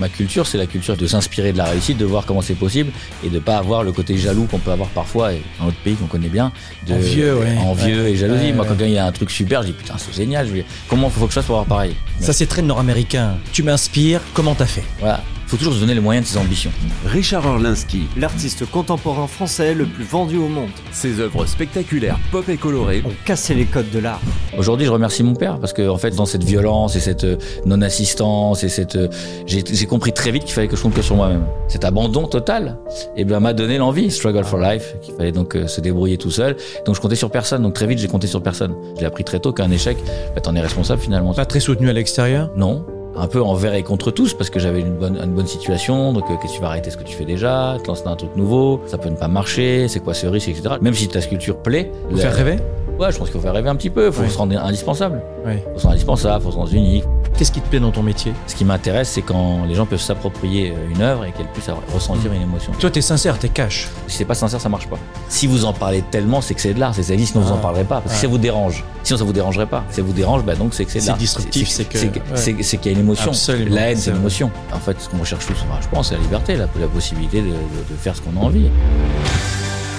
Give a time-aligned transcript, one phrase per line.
[0.00, 2.90] ma culture, c'est la culture de s'inspirer de la réussite, de voir comment c'est possible
[3.24, 6.06] et de pas avoir le côté jaloux qu'on peut avoir parfois dans notre pays qu'on
[6.06, 6.50] connaît bien.
[6.86, 7.56] De, envieux, ouais.
[7.58, 8.12] envieux Ouais.
[8.12, 8.46] et jalousie.
[8.46, 10.48] Ouais, Moi, quand il y a un truc super, je dis putain, c'est génial.
[10.48, 10.64] Je vais...
[10.88, 11.94] Comment faut que je fasse pour avoir pareil?
[12.18, 13.36] Ça, c'est très nord-américain.
[13.52, 14.20] Tu m'inspires.
[14.34, 14.84] Comment t'as fait?
[14.98, 15.22] Voilà.
[15.50, 16.70] Faut toujours se donner les moyens de ses ambitions.
[17.06, 20.70] Richard Orlinski, L'artiste contemporain français le plus vendu au monde.
[20.92, 24.20] ses œuvres spectaculaires, pop et colorées, ont cassé les codes de l'art.
[24.56, 27.36] Aujourd'hui, je remercie mon père parce que, en fait, dans cette violence et cette euh,
[27.66, 29.08] non-assistance et cette, euh,
[29.44, 31.44] j'ai j'ai compris très vite qu'il fallait que je compte que sur moi-même.
[31.66, 32.78] Cet abandon total,
[33.16, 36.30] eh ben, m'a donné l'envie, struggle for life, qu'il fallait donc euh, se débrouiller tout
[36.30, 36.56] seul.
[36.86, 37.62] Donc, je comptais sur personne.
[37.62, 38.76] Donc, très vite, j'ai compté sur personne.
[39.00, 39.96] J'ai appris très tôt qu'un échec,
[40.32, 41.34] bah, t'en es responsable finalement.
[41.34, 42.52] Pas très soutenu à l'extérieur?
[42.54, 42.86] Non.
[43.16, 46.12] Un peu envers et contre tous parce que j'avais une bonne, une bonne situation.
[46.12, 48.12] Donc, euh, qu'est-ce que tu vas arrêter ce que tu fais déjà, te lancer dans
[48.12, 50.76] un truc nouveau, ça peut ne pas marcher, c'est quoi ce risque, etc.
[50.80, 51.90] Même si ta sculpture plaît.
[52.10, 52.56] La- faire rêver?
[53.00, 54.10] Ouais, je pense qu'il faut faire rêver un petit peu.
[54.10, 54.28] Faut Ouais.
[54.28, 55.22] se rendre indispensable.
[55.46, 55.64] Ouais.
[55.72, 57.04] Faut se rendre indispensable, faut se rendre unique.
[57.38, 58.34] Qu'est-ce qui te plaît dans ton métier?
[58.46, 61.70] Ce qui m'intéresse, c'est quand les gens peuvent s'approprier euh, une œuvre et qu'elles puissent
[61.94, 62.72] ressentir une émotion.
[62.78, 63.88] Toi, t'es sincère, t'es cash.
[64.06, 64.98] Si c'est pas sincère, ça marche pas.
[65.30, 66.94] Si vous en parlez tellement, c'est que c'est de l'art.
[66.94, 67.62] C'est ça dit, sinon vous en Ah.
[67.62, 68.02] parlerez pas.
[68.02, 68.20] Parce que Ouais.
[68.20, 68.84] ça vous dérange.
[69.02, 69.82] Sinon ça vous dérangerait pas.
[69.88, 71.16] Si ça vous dérange, bah donc c'est que c'est de C'est l'art.
[71.16, 72.20] disruptif, c'est que- c'est ouais.
[72.34, 73.30] c'est- c'est qu'il y a une émotion.
[73.30, 74.20] Absolument, La haine, c'est c'est une vrai.
[74.24, 74.50] émotion.
[74.74, 77.46] En fait, ce qu'on recherche tous, je pense, c'est la liberté, la, la possibilité de,
[77.46, 78.68] de- de faire ce qu'on a envie.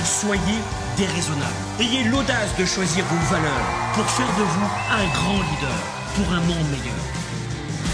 [0.03, 0.40] Soyez
[1.02, 1.55] déraisonnable.
[1.80, 5.80] Ayez l'audace de choisir vos valeurs pour faire de vous un grand leader
[6.16, 7.02] pour un monde meilleur.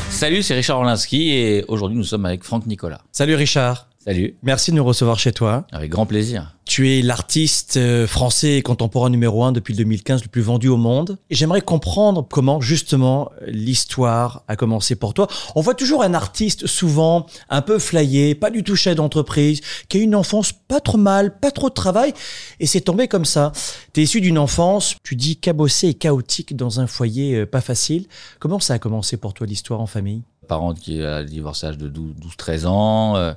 [0.10, 3.00] Salut, c'est Richard Orlinski et aujourd'hui nous sommes avec Franck Nicolas.
[3.14, 3.87] Salut Richard.
[4.08, 5.68] Salut, Merci de nous recevoir chez toi.
[5.74, 6.56] avec grand plaisir.
[6.64, 10.70] Tu es l'artiste euh, français et contemporain numéro un depuis le 2015 le plus vendu
[10.70, 11.18] au monde.
[11.30, 15.28] Et j'aimerais comprendre comment justement l'histoire a commencé pour toi.
[15.56, 19.98] On voit toujours un artiste souvent un peu flyé, pas du tout chef d'entreprise, qui
[19.98, 22.14] a eu une enfance pas trop mal, pas trop de travail,
[22.62, 23.52] et c'est tombé comme ça.
[23.92, 27.60] Tu es issu d'une enfance, tu dis cabossée et chaotique dans un foyer euh, pas
[27.60, 28.08] facile.
[28.40, 30.22] Comment ça a commencé pour toi l'histoire en famille?
[30.48, 33.34] Parents qui a l'âge de 12-13 ans, euh,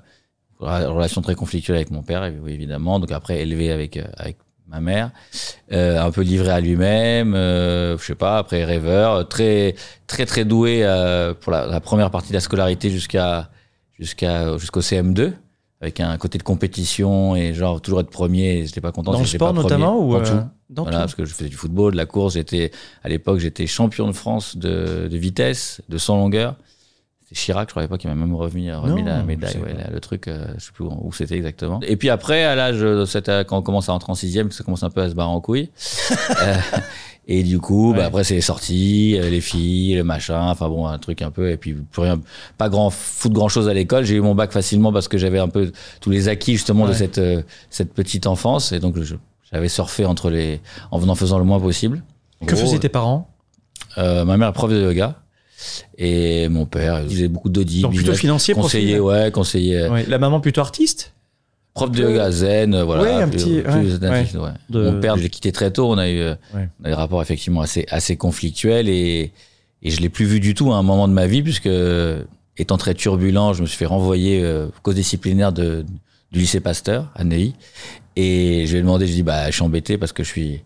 [0.61, 4.36] relation très conflictuelle avec mon père, évidemment, donc après élevé avec, euh, avec
[4.69, 5.11] ma mère,
[5.72, 9.75] euh, un peu livré à lui-même, euh, je sais pas, après rêveur, très
[10.06, 13.50] très très doué euh, pour la, la première partie de la scolarité jusqu'à
[13.98, 15.32] jusqu'à jusqu'au CM2
[15.81, 19.25] avec un côté de compétition et genre toujours être premier, j'étais pas content Dans le
[19.25, 19.62] sport pas premier.
[19.62, 20.48] notamment ou Dans euh, tout.
[20.69, 22.34] dans Voilà, tout parce que je faisais du football, de la course.
[22.34, 22.71] J'étais
[23.03, 26.56] à l'époque, j'étais champion de France de, de vitesse, de 100 longueurs.
[27.32, 30.00] Chirac, je croyais pas qu'il m'a même remis, remis Non, la médaille, ouais, là, le
[30.00, 31.80] truc, euh, je sais plus où, c'était exactement.
[31.82, 34.50] Et puis après, à l'âge de cette, euh, quand on commence à rentrer en sixième,
[34.50, 35.70] ça commence un peu à se barrer en couille.
[36.42, 36.56] Euh,
[37.32, 40.98] et du coup, bah, après c'est sorti, euh, les filles, le machin, enfin bon, un
[40.98, 42.20] truc un peu, et puis plus rien,
[42.58, 44.04] pas grand, foutre grand chose à l'école.
[44.04, 45.70] J'ai eu mon bac facilement parce que j'avais un peu
[46.00, 48.97] tous les acquis justement de cette, euh, cette petite enfance, et donc
[49.52, 50.60] j'avais surfé entre les,
[50.91, 52.02] en en faisant le moins possible.
[52.44, 53.28] Que gros, faisaient tes parents?
[53.97, 55.16] ma mère est prof de yoga
[55.98, 57.82] et mon père il faisait beaucoup d'audits.
[57.82, 59.22] Donc plutôt financier, conseiller, profil.
[59.22, 60.04] ouais, conseiller, Ouais.
[60.09, 61.12] La maman plutôt artiste
[61.72, 63.03] prof de yoga zen, euh, voilà.
[63.04, 64.50] Ouais, un petit- plus ouais, zen, ouais.
[64.71, 65.88] De- Mon père, je l'ai quitté très tôt.
[65.88, 69.31] On a eu, euh, on a des rapports effectivement assez assez conflictuels et
[69.82, 71.69] et je l'ai plus vu du tout à un moment de ma vie puisque
[72.59, 75.84] étant très turbulent, je me suis fait renvoyer euh, cause disciplinaire de
[76.32, 77.54] du lycée Pasteur à Neuilly
[78.16, 80.60] et je lui ai demandé, je dis bah je suis embêté parce que je suis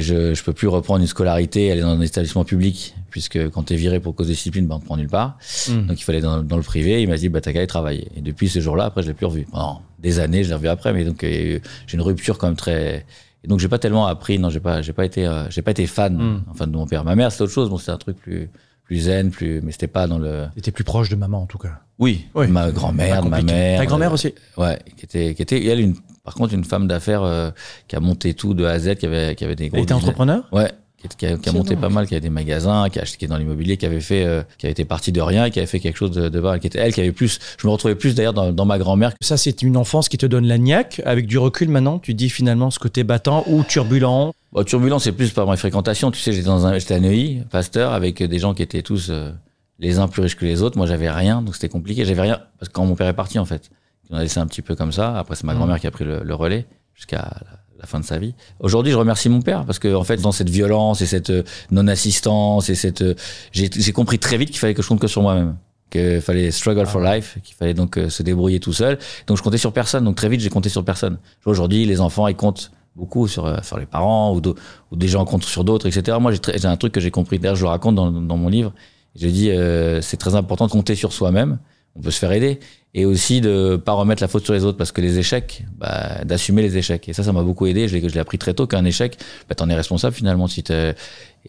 [0.00, 3.76] je, je peux plus reprendre une scolarité, aller dans un établissement public, puisque quand t'es
[3.76, 5.38] viré pour cause de discipline, ben on te prend nulle part.
[5.68, 5.86] Mm.
[5.86, 7.00] Donc il fallait dans, dans le privé.
[7.02, 8.08] Il m'a dit, bah t'as qu'à aller travailler.
[8.16, 9.46] Et depuis ce jour-là, après, je l'ai plus revu.
[9.50, 12.56] Pendant des années, je l'ai revu après, mais donc euh, j'ai une rupture quand même
[12.56, 13.06] très.
[13.44, 14.38] Et donc j'ai pas tellement appris.
[14.38, 16.42] Non, j'ai pas, j'ai pas été, euh, j'ai pas été fan, Mm.
[16.50, 17.04] enfin de mon père.
[17.04, 17.70] Ma mère, c'était autre chose.
[17.70, 18.48] Bon, c'était un truc plus,
[18.84, 20.46] plus zen, plus, mais c'était pas dans le.
[20.54, 21.80] T'étais plus proche de maman en tout cas.
[22.00, 22.48] Oui, Oui.
[22.48, 23.78] ma grand-mère, ma mère.
[23.78, 25.94] Ta grand-mère euh, aussi Ouais, qui était, qui était, elle une,
[26.24, 27.50] par contre, une femme d'affaires euh,
[27.86, 29.76] qui a monté tout de A à Z, qui avait, qui avait des gros.
[29.76, 30.70] Elle était entrepreneur Ouais.
[30.96, 33.02] Qui, qui a, qui a C'est monté pas mal, qui a des magasins, qui a
[33.02, 35.44] acheté, qui est dans l'immobilier, qui avait fait, euh, qui avait été parti de rien,
[35.44, 37.38] et qui avait fait quelque chose de, de bas, qui était elle, qui avait plus.
[37.60, 39.12] Je me retrouvais plus d'ailleurs dans, dans ma grand-mère.
[39.20, 41.02] Ça, c'est une enfance qui te donne la niaque.
[41.04, 44.32] Avec du recul maintenant, tu dis finalement ce côté battant ou turbulent.
[44.52, 46.10] Bon, turbulent, c'est plus par ma fréquentation.
[46.10, 49.08] Tu sais, j'étais dans un, j'étais à Neuilly, pasteur, avec des gens qui étaient tous
[49.10, 49.30] euh,
[49.78, 50.78] les uns plus riches que les autres.
[50.78, 52.06] Moi, j'avais rien, donc c'était compliqué.
[52.06, 53.68] J'avais rien parce que quand mon père est parti, en fait,
[54.10, 55.18] on a laissé un petit peu comme ça.
[55.18, 55.58] Après, c'est ma Mhm.
[55.58, 57.18] grand-mère qui a pris le, le relais jusqu'à
[57.78, 58.34] la, fin de sa vie.
[58.60, 61.42] Aujourd'hui, je remercie mon père parce que, en fait, dans cette violence et cette euh,
[61.70, 63.14] non-assistance et cette, euh,
[63.52, 65.56] j'ai, j'ai compris très vite qu'il fallait que je compte que sur moi-même.
[65.90, 68.98] Qu'il fallait struggle for life, qu'il fallait donc euh, se débrouiller tout seul.
[69.26, 70.04] Donc, je comptais sur personne.
[70.04, 71.18] Donc, très vite, j'ai compté sur personne.
[71.44, 74.54] Aujourd'hui, les enfants, ils comptent beaucoup sur, sur les parents ou, d'au-
[74.90, 76.16] ou des gens comptent sur d'autres, etc.
[76.20, 77.38] Moi, j'ai un truc que j'ai compris.
[77.38, 78.72] D'ailleurs, je le raconte dans, dans mon livre.
[79.14, 81.58] J'ai dit, euh, c'est très important de compter sur soi-même.
[81.96, 82.58] On peut se faire aider.
[82.96, 86.24] Et aussi de pas remettre la faute sur les autres parce que les échecs, bah,
[86.24, 87.08] d'assumer les échecs.
[87.08, 87.88] Et ça, ça m'a beaucoup aidé.
[87.88, 89.16] Je l'ai, je l'ai appris très tôt qu'un échec,
[89.48, 90.46] bah, t'en es responsable finalement.
[90.46, 90.94] Si t'es-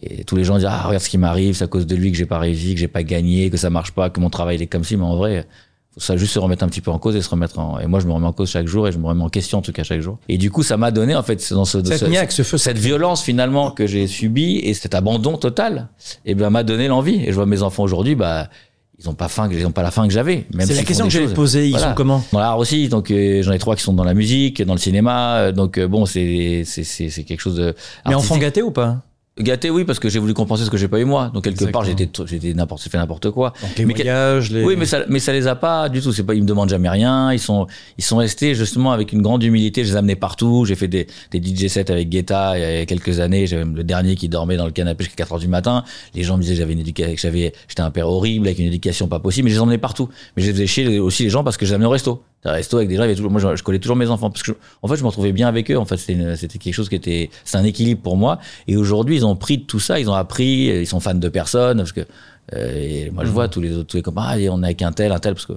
[0.02, 2.10] et tous les gens disent, ah, regarde ce qui m'arrive, c'est à cause de lui
[2.10, 4.56] que j'ai pas réussi, que j'ai pas gagné, que ça marche pas, que mon travail
[4.56, 5.46] il est comme si, mais en vrai,
[5.94, 7.78] faut ça juste se remettre un petit peu en cause et se remettre en.
[7.78, 9.58] Et moi, je me remets en cause chaque jour et je me remets en question
[9.58, 10.18] en tout cas chaque jour.
[10.28, 12.58] Et du coup, ça m'a donné en fait dans ce, Cette ce- niaque, ce feu,
[12.58, 15.88] cette violence finalement que j'ai subie et cet abandon total,
[16.26, 17.22] et ben m'a donné l'envie.
[17.24, 18.50] Et je vois mes enfants aujourd'hui, bah
[18.98, 20.46] ils ont pas faim, ils ont pas la faim que j'avais.
[20.60, 21.34] C'est la question que choses.
[21.34, 21.66] poser.
[21.66, 21.88] Ils Voilà.
[21.88, 22.24] sont comment?
[22.32, 24.78] Dans l'art aussi, donc euh, j'en ai trois qui sont dans la musique, dans le
[24.80, 27.74] cinéma, euh, donc euh, bon c'est c'est quelque chose de
[28.06, 28.40] Mais enfant artistique.
[28.40, 29.02] gâté ou pas?
[29.38, 31.30] Gâté oui parce que j'ai voulu compenser ce que j'ai pas eu moi.
[31.34, 33.52] Donc quelque part j'étais j'étais n'importe fait n'importe quoi.
[33.62, 34.64] Donc les Mais voyages, les.
[34.64, 36.12] Oui, mais ça, mais ça les a pas du tout.
[36.12, 37.32] C'est pas, ils me demandent jamais rien.
[37.32, 37.66] Ils sont,
[37.98, 39.84] ils sont restés justement avec une grande humilité.
[39.84, 40.64] Je les ai amenés partout.
[40.64, 43.46] J'ai fait des, des DJ sets avec Guetta il y a quelques années.
[43.46, 45.84] J'avais le dernier qui dormait dans le canapé jusqu'à 4 heures du matin.
[46.14, 48.58] Les gens me disaient que j'avais une éducation, que j'avais, j'étais un père horrible avec
[48.58, 49.46] une éducation pas possible.
[49.46, 50.08] Mais je les emmenais partout.
[50.36, 52.22] Mais je les faisais chier aussi les gens parce que je les amenais au resto.
[52.46, 54.08] Un resto avec des gens, il y avait toujours, moi, je, je collais toujours mes
[54.08, 55.76] enfants parce que, je- en fait, je me retrouvais bien avec eux.
[55.78, 58.38] En fait, c'était, quelque chose qui était, c'est un équilibre pour moi.
[58.68, 59.98] Et aujourd'hui, ils ont pris de tout ça.
[60.00, 60.66] Ils ont appris.
[60.66, 62.00] Ils sont fans de personnes parce que
[62.54, 64.82] euh, et moi, je vois tous les autres, tous les copains, ah, on est avec
[64.82, 65.54] un tel, un tel, parce que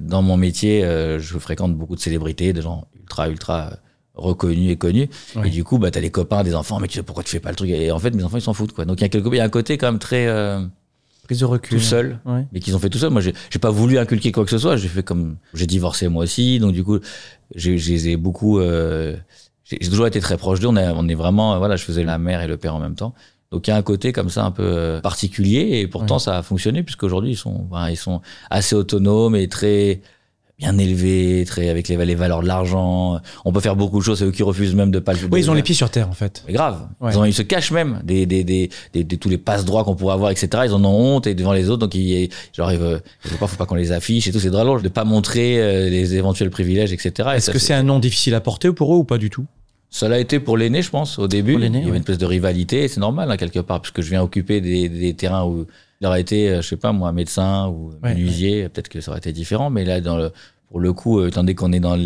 [0.00, 3.70] dans mon métier, euh, je fréquente beaucoup de célébrités, de gens ultra, ultra
[4.14, 5.08] reconnus et connus.
[5.36, 5.46] Oui.
[5.46, 7.40] Et du coup, bah, t'as les copains des enfants, mais tu sais, pourquoi tu fais
[7.40, 8.84] pas le truc Et en fait, mes enfants, ils s'en foutent, quoi.
[8.84, 10.60] Donc, il y a quelque, il y a un côté quand même très euh,
[11.24, 11.78] Prise de recul.
[11.78, 12.46] tout seul, Ouais.
[12.52, 13.10] mais qu'ils ont fait tout seul.
[13.10, 14.76] Moi, j'ai j'ai pas voulu inculquer quoi que ce soit.
[14.76, 16.98] J'ai fait comme, j'ai divorcé moi aussi, donc du coup,
[17.54, 18.58] j'ai, beaucoup.
[18.58, 19.16] Euh,
[19.64, 20.68] j'ai toujours été très proche d'eux.
[20.68, 22.94] On, est- on est vraiment, voilà, je faisais la mère et le père en même
[22.94, 23.14] temps.
[23.50, 26.20] Donc il y a un côté comme ça un peu euh, particulier et pourtant Ouais.
[26.20, 30.00] ça a fonctionné puisqu'aujourd'hui ils sont, voilà, ils sont assez autonomes et très
[30.58, 33.18] bien élevés, très avec les, les valeurs de l'argent.
[33.44, 34.18] On peut faire beaucoup de choses.
[34.20, 35.18] C'est eux qui refusent même de pas le.
[35.30, 36.44] Oui, ils ont les pieds sur terre en fait.
[36.46, 36.86] mais grave.
[37.00, 37.10] Ouais.
[37.12, 39.82] Ils, ont- ils se cachent même des, des, des, des, des- tous les passe droits
[39.84, 40.48] qu'on pourrait avoir, etc.
[40.66, 43.00] Ils en ont honte et devant les autres, donc ils, genre, ils veulent,
[43.40, 44.38] part, faut pas qu'on les affiche et tout.
[44.40, 47.30] C'est drôle de pas montrer euh, les éventuels privilèges, etc.
[47.32, 49.46] Et Est-ce que c'est un nom difficile à porter pour eux ou pas du tout?
[49.90, 51.52] Ça l'a été pour l'aîné, je pense, au début.
[51.52, 51.96] Pour l'aîné, il y avait ouais.
[51.98, 55.14] une espèce de rivalité, c'est normal, hein, quelque part, puisque je viens occuper des, des
[55.14, 55.66] terrains où
[56.04, 59.10] il aurait été, euh, je sais pas, moi, médecin ou Ouais, menuisier, peut-être que ça
[59.10, 60.32] aurait été différent, mais là, dans le,
[60.68, 61.96] pour le coup, euh, étant donné qu'on est dans,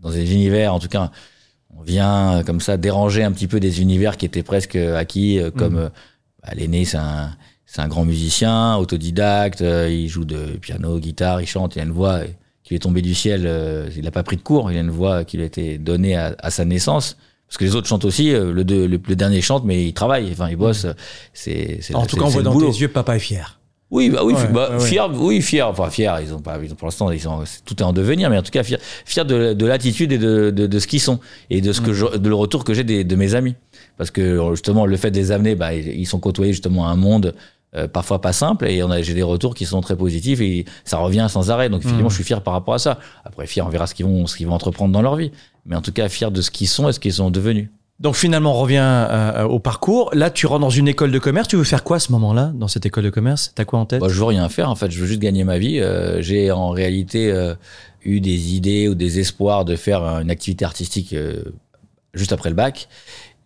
[0.00, 1.10] dans des univers, en tout cas,
[1.76, 5.40] on vient euh, comme ça déranger un petit peu des univers qui étaient presque acquis,
[5.40, 5.90] euh, comme
[6.42, 11.46] bah, l'aîné, c'est un, c'est un grand musicien, autodidacte, il joue de piano, guitare, il
[11.46, 12.20] chante, il a une voix
[12.62, 13.50] qui lui est tombée du ciel,
[13.96, 16.14] il n'a pas pris de cours, il a une voix qui lui a été donnée
[16.16, 17.16] à, à sa naissance.
[17.48, 19.94] Parce que les autres chantent aussi, euh, le, deux- le, le dernier chante, mais il
[19.94, 20.86] travaille, enfin il bosse.
[21.32, 22.70] C'est, En tout cas, on voit dans boulot.
[22.70, 23.58] tes yeux, papa est fier.
[23.90, 24.86] Oui, bah oui, Ouais, bah, ouais, ouais.
[24.86, 26.20] fier, oui, fier, enfin fier.
[26.20, 28.36] Ils ont pas, ils ont, pour l'instant, ils sont, c'est- tout est en devenir, mais
[28.36, 31.20] en tout cas fier, fier de, de l'attitude et de, de, de ce qu'ils sont
[31.48, 33.54] et de ce que je, de le retour que j'ai de mes amis,
[33.96, 36.90] parce que justement le fait de les amener, bah ils ils sont côtoyés justement à
[36.90, 37.34] un monde
[37.76, 40.64] euh, parfois pas simple et on a, j'ai des retours qui sont très positifs et
[40.84, 41.68] ça revient sans arrêt.
[41.68, 42.10] Donc effectivement, Mm.
[42.10, 42.98] je suis fier par rapport à ça.
[43.24, 45.30] Après fier, on verra ce qu'ils vont, ce qu'ils vont entreprendre dans leur vie,
[45.66, 47.68] mais en tout cas fier de ce qu'ils sont et ce qu'ils sont devenus.
[48.00, 50.10] Donc finalement, on revient euh, au parcours.
[50.14, 51.48] Là, tu rentres dans une école de commerce.
[51.48, 53.50] Tu veux faire quoi à ce moment-là, dans cette école de commerce?
[53.56, 54.00] T'as quoi en tête?
[54.00, 55.80] Bah, je veux rien faire en fait, je veux juste gagner ma vie.
[55.80, 57.54] Euh, j'ai en réalité euh,
[58.04, 61.42] eu des idées ou des espoirs de faire euh, une activité artistique euh,
[62.14, 62.88] juste après le bac.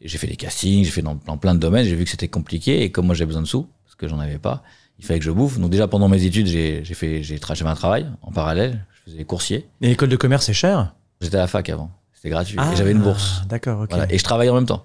[0.02, 2.28] J'ai fait des castings, j'ai fait dans, dans plein de domaines, j'ai vu que c'était
[2.28, 3.66] compliqué et comme moi j'ai besoin de sous
[4.02, 4.62] que j'en avais pas,
[4.98, 5.58] il fallait que je bouffe.
[5.58, 9.24] Donc déjà pendant mes études, j'ai fait j'ai j'avais un travail en parallèle, je faisais
[9.24, 9.68] coursier.
[9.80, 12.92] Et l'école de commerce, c'est cher J'étais à la fac avant, c'était gratuit et j'avais
[12.92, 13.38] une bourse.
[13.42, 13.90] Ah, D'accord, ok.
[13.90, 14.84] Voilà, et je travaillais en même temps.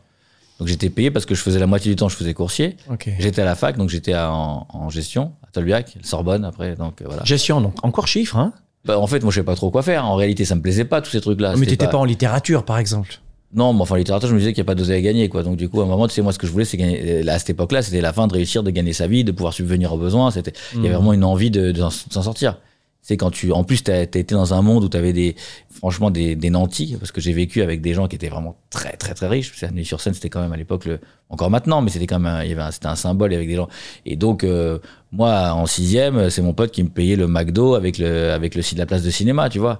[0.60, 2.78] Donc j'étais payé parce que je faisais la moitié du temps, je faisais coursier.
[2.90, 3.10] ok.
[3.20, 7.06] J'étais à la fac, donc j'étais en, en gestion à Tolbiac, Sorbonne après, donc euh,
[7.08, 7.24] voilà.
[7.26, 8.54] Gestion, donc encore chiffre, hein?
[8.86, 10.06] Bah, en fait, moi, je sais pas trop quoi faire.
[10.06, 11.52] En réalité, ça me plaisait pas, tous ces trucs-là.
[11.52, 13.20] Mais C'était t'étais pas en littérature, par exemple.
[13.54, 15.30] Non, mais enfin, en littérature, je me disais qu'il n'y a pas d'oseille à gagner,
[15.30, 15.42] quoi.
[15.42, 17.24] Donc, du coup, à un moment, tu sais, moi, ce que je voulais, c'est gagner.
[17.24, 19.54] Là, à cette époque-là, c'était la fin de réussir, de gagner sa vie, de pouvoir
[19.54, 20.32] subvenir aux besoins.
[20.32, 20.96] C'était, il y avait Mhm.
[20.96, 22.58] vraiment une envie de, de s'en- sortir.
[23.02, 25.38] C'est quand tu, en plus, t'as, t'as été dans un monde où t'avais des,
[25.74, 28.98] franchement, des, des nantis, parce que j'ai vécu avec des gens qui étaient vraiment très,
[28.98, 29.54] très, très riches.
[29.56, 31.00] C'est sur scène, c'était quand même à l'époque le,
[31.30, 33.48] encore maintenant, mais c'était quand même, un- il y avait un, c'était un symbole avec
[33.48, 33.70] des gens.
[34.06, 34.80] Et donc, euh,
[35.14, 38.62] moi, en sixième, c'est mon pote qui me payait le McDo avec le, avec le
[38.62, 39.80] site de la place de cinéma, tu vois.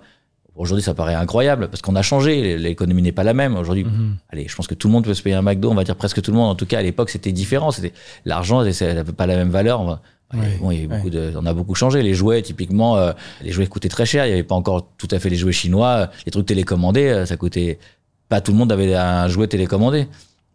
[0.58, 2.58] Aujourd'hui, ça paraît incroyable parce qu'on a changé.
[2.58, 3.56] L'économie n'est pas la même.
[3.56, 4.18] Aujourd'hui, Mhm.
[4.30, 5.70] allez, je pense que tout le monde peut se payer un McDo.
[5.70, 6.50] On va dire presque tout le monde.
[6.50, 7.72] En tout cas, à l'époque, c'était différent.
[7.72, 7.94] C'était
[8.26, 9.82] l'argent, ça n'avait pas la même valeur.
[9.82, 10.02] On va-
[10.60, 12.02] bon, il y a beaucoup de, on a beaucoup changé.
[12.02, 13.12] Les jouets, typiquement, euh,
[13.44, 14.26] les jouets coûtaient très cher.
[14.26, 16.10] Il n'y avait pas encore tout à fait les jouets chinois.
[16.26, 17.78] Les trucs télécommandés, euh, ça coûtait.
[18.28, 20.08] Pas tout le monde avait un jouet télécommandé.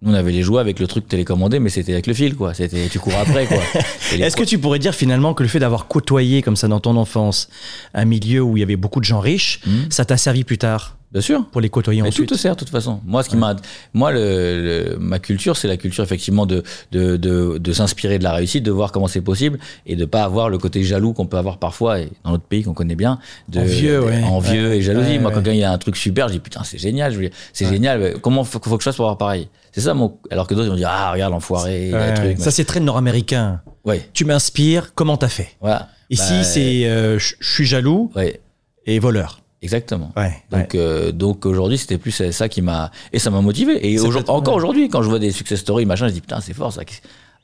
[0.02, 2.54] Nous, on avait les jouets avec le truc télécommandé, mais c'était avec le fil, quoi.
[2.54, 3.58] C'était, tu cours après, quoi.
[4.12, 6.96] Est-ce que tu pourrais dire finalement que le fait d'avoir côtoyé comme ça dans ton
[6.96, 7.48] enfance
[7.94, 9.86] un milieu où il y avait beaucoup de gens riches, Mhm.
[9.90, 10.96] ça t'a servi plus tard?
[11.12, 11.44] Bien sûr.
[11.52, 13.00] pour les côtoyer Mais ensuite tout te sert de toute façon.
[13.04, 13.54] Moi, ce qui m'a,
[13.92, 18.24] moi, le, le- ma culture, c'est la culture effectivement de de de, de s'inspirer de
[18.24, 21.26] la réussite, de voir comment c'est possible et de pas avoir le côté jaloux qu'on
[21.26, 24.22] peut avoir parfois et dans notre pays qu'on connaît bien, de Envieux, de- ouais.
[24.24, 24.78] envieux Ouais.
[24.78, 25.18] et jalousie.
[25.18, 27.24] Moi, quand il y a un truc super, je dis putain, c'est génial, je veux
[27.28, 28.14] dire, c'est génial.
[28.22, 29.48] Comment faut, faut que je fasse pour avoir pareil?
[29.72, 30.16] C'est ça mon.
[30.30, 32.38] Alors que d'autres ils vont dire ah regarde l'enfoiré, truc.
[32.38, 33.60] Ça, c'est très nord-américain.
[33.84, 35.48] Ouais, Tu m'inspires, comment t'as fait?
[35.60, 35.88] Voilà.
[36.08, 38.40] Ici, Bah, c'est euh, je je suis jaloux, Ouais.
[38.86, 39.41] Et voleur.
[39.62, 40.12] Exactement.
[40.16, 40.32] Ouais.
[40.50, 43.78] Donc, euh, donc aujourd'hui, c'était plus ça qui m'a et ça m'a motivé.
[43.90, 46.52] Et aujourd- encore aujourd'hui, quand je vois des success stories, machin, je dis putain, c'est
[46.54, 46.82] fort ça.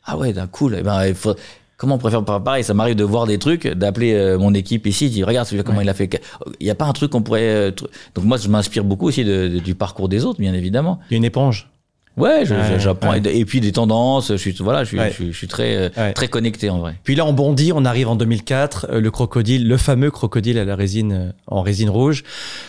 [0.05, 0.77] Ah ouais, d'un cool.
[0.79, 1.35] Eh ben, il faut-
[1.77, 4.85] Comment on préfère pas pareil Ça m'arrive de voir des trucs, d'appeler euh, mon équipe
[4.89, 6.21] ici, de dire regarde celui-là comment il a fait.
[6.59, 7.43] Il n'y a pas un truc qu'on pourrait.
[7.43, 7.71] euh,
[8.17, 10.99] Donc moi, je m'inspire beaucoup aussi de- de- du parcours des autres, bien évidemment.
[11.09, 11.71] Il y a une éponge.
[12.19, 12.45] Ouais,
[12.79, 13.23] j'apprends ouais.
[13.25, 14.29] et, puis des tendances.
[14.29, 15.09] Je suis voilà, je suis, Ouais.
[15.11, 16.95] je suis, je suis très euh, très connecté en vrai.
[17.05, 20.65] Puis là, on bondit, on arrive en 2004, euh, le crocodile, le fameux crocodile à
[20.65, 22.25] la résine, euh, en résine rouge.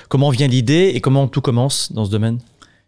[0.08, 2.39] Comment vient l'idée et comment tout commence dans ce domaine?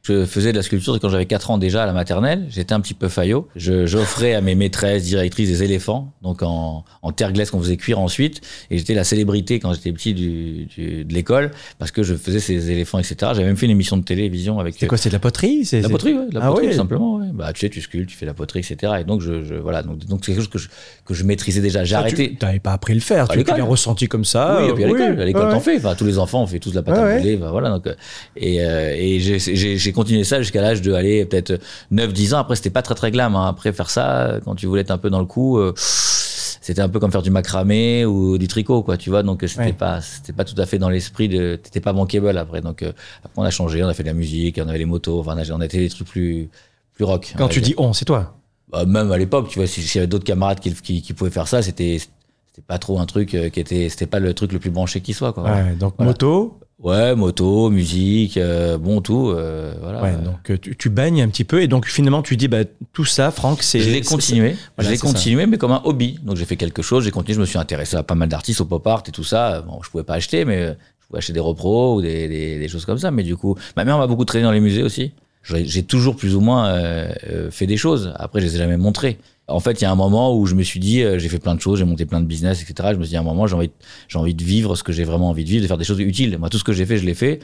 [0.03, 2.47] Je faisais de la sculpture quand j'avais 4 ans déjà à la maternelle.
[2.49, 3.47] J'étais un petit peu faillot.
[3.55, 7.77] Je- J'offrais à mes maîtresses, directrices des éléphants, donc en, en terre glace qu'on faisait
[7.77, 8.41] cuire ensuite.
[8.71, 12.39] Et j'étais la célébrité quand j'étais petit du, du- de l'école parce que je faisais
[12.39, 13.15] ces éléphants, etc.
[13.19, 15.81] J'avais même fait une émission de télévision avec C'est quoi C'est de la poterie C'est
[15.81, 16.71] la poterie, ouais, de la Ah poterie, ouais.
[16.71, 17.15] tout simplement.
[17.17, 17.27] Ouais.
[17.31, 18.93] Bah, tu sais, tu sculptes, tu fais la poterie, etc.
[19.01, 20.67] Et donc, je, je voilà, donc donc c'est quelque chose que je,
[21.05, 21.83] que je maîtrisais déjà.
[21.83, 22.35] J'ai Ah, arrêté.
[22.39, 23.57] Tu n'avais pas appris le faire, À tu l'école.
[23.59, 24.61] l'as ressenti comme ça.
[24.63, 25.77] Oui, et puis à l'école, oui, à l'école t'en fais.
[25.77, 27.69] Enfin, tous les enfants, on fait tous la pâte à bah, voilà.
[27.69, 27.93] Donc, euh,
[28.35, 31.59] et euh, et j'ai- j'ai continué ça jusqu'à l'âge de aller peut-être
[31.91, 32.37] 9-10 ans.
[32.39, 33.35] Après, c'était pas très très glam.
[33.35, 33.47] Hein.
[33.49, 36.87] Après, faire ça, quand tu voulais être un peu dans le coup, euh, c'était un
[36.89, 38.95] peu comme faire du macramé ou du tricot, quoi.
[38.97, 39.21] Tu vois.
[39.23, 39.73] Donc, c'était Ouais.
[39.73, 41.57] pas c'était pas tout à fait dans l'esprit de.
[41.61, 42.61] T'étais pas bankable après.
[42.61, 42.93] Donc, euh,
[43.23, 43.83] après, on a changé.
[43.83, 45.19] On a fait de la musique, on avait les motos.
[45.19, 46.49] Enfin, on a, on a été des trucs plus
[46.93, 47.33] plus rock.
[47.37, 48.35] Quand tu dis on, c'est toi?
[48.71, 51.13] Bah, même à l'époque, tu vois, si- s'il y avait d'autres camarades qui, qui, qui
[51.13, 54.33] pouvaient faire ça, c'était c'était pas trop un truc euh, qui était c'était pas le
[54.33, 55.43] truc le plus branché qui soit quoi.
[55.43, 56.11] Ouais, donc Voilà.
[56.11, 56.57] moto.
[56.81, 60.01] Ouais, moto, musique, euh, bon tout, euh, voilà.
[60.01, 62.63] Ouais, donc euh, tu, tu baignes un petit peu et donc finalement tu dis bah
[62.91, 63.79] tout ça, Franck, c'est.
[63.81, 65.05] je l'ai continué, Voilà, je l'ai ça.
[65.05, 66.19] continué, mais comme un hobby.
[66.23, 68.61] Donc j'ai fait quelque chose, j'ai continué, je me suis intéressé à pas mal d'artistes,
[68.61, 69.61] au pop art et tout ça.
[69.61, 72.57] Bon, je pouvais pas acheter, mais euh, je pouvais acheter des repros ou des, des,
[72.57, 73.11] des choses comme ça.
[73.11, 75.11] Mais du coup, ma mère m'a beaucoup traîné dans les musées aussi.
[75.43, 78.11] J'ai j'ai toujours plus ou moins euh, euh, fait des choses.
[78.15, 79.19] Après, je les ai jamais montrées.
[79.51, 81.39] En fait, il y a un moment où je me suis dit, euh, j'ai fait
[81.39, 82.89] plein de choses, j'ai monté plein de business, etc.
[82.93, 83.71] Je me suis dit, à un moment, j'ai envie,
[84.07, 85.99] j'ai envie de vivre ce que j'ai vraiment envie de vivre, de faire des choses
[85.99, 86.37] utiles.
[86.37, 87.39] Moi, tout ce que j'ai fait, je l'ai fait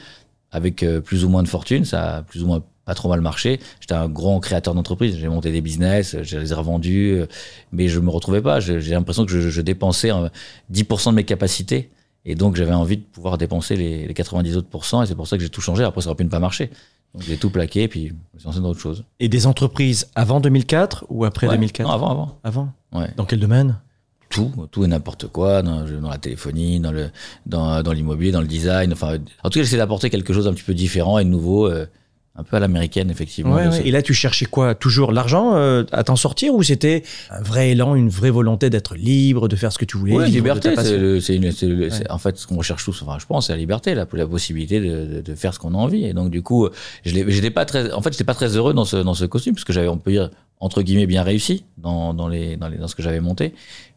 [0.50, 1.84] avec euh, plus ou moins de fortune.
[1.84, 3.60] Ça a plus ou moins pas trop mal marché.
[3.80, 5.16] J'étais un grand créateur d'entreprise.
[5.18, 7.22] J'ai monté des business, euh, je les revendus,
[7.72, 8.60] mais je me retrouvais pas.
[8.60, 10.28] J'ai l'impression que je, je dépensais euh,
[10.72, 11.90] 10% de mes capacités.
[12.24, 15.02] Et donc, j'avais envie de pouvoir dépenser les, les 90 autres pourcents.
[15.02, 15.84] Et c'est pour ça que j'ai tout changé.
[15.84, 16.70] Après, ça aurait pu ne pas marcher.
[17.14, 17.88] Donc, j'ai tout plaqué.
[17.88, 19.04] Puis, je me suis lancé dans autre chose.
[19.20, 21.54] Et des entreprises avant 2004 ou après Ouais.
[21.54, 22.38] 2004 Non, avant, avant.
[22.44, 22.72] Avant.
[22.92, 23.10] Ouais.
[23.16, 23.78] Dans quel domaine?
[24.28, 27.10] Tout, tout et n'importe quoi, dans, dans la téléphonie, dans le,
[27.46, 28.92] dans, dans l'immobilier, dans le design.
[28.92, 31.86] Enfin, en tout cas, j'essaie d'apporter quelque chose un petit peu différent et nouveau, euh,
[32.38, 33.56] un peu à l'américaine, effectivement.
[33.56, 34.76] Ouais, Et là, tu cherchais quoi?
[34.76, 38.94] Toujours l'argent euh, à t'en sortir ou c'était un vrai élan, une vraie volonté d'être
[38.94, 40.70] libre, de faire ce que tu voulais de liberté,
[41.20, 43.02] c'est en fait ce qu'on recherche tous.
[43.02, 45.74] Enfin, je pense, c'est la liberté, la, la possibilité de, de, de faire ce qu'on
[45.74, 46.04] a envie.
[46.04, 46.68] Et donc du coup,
[47.04, 49.64] j'étais pas très, en fait, j'étais pas très heureux dans ce dans ce costume parce
[49.64, 50.30] que j'avais, on peut dire
[50.60, 53.52] entre guillemets, bien réussi dans dans les dans les dans ce que j'avais monté,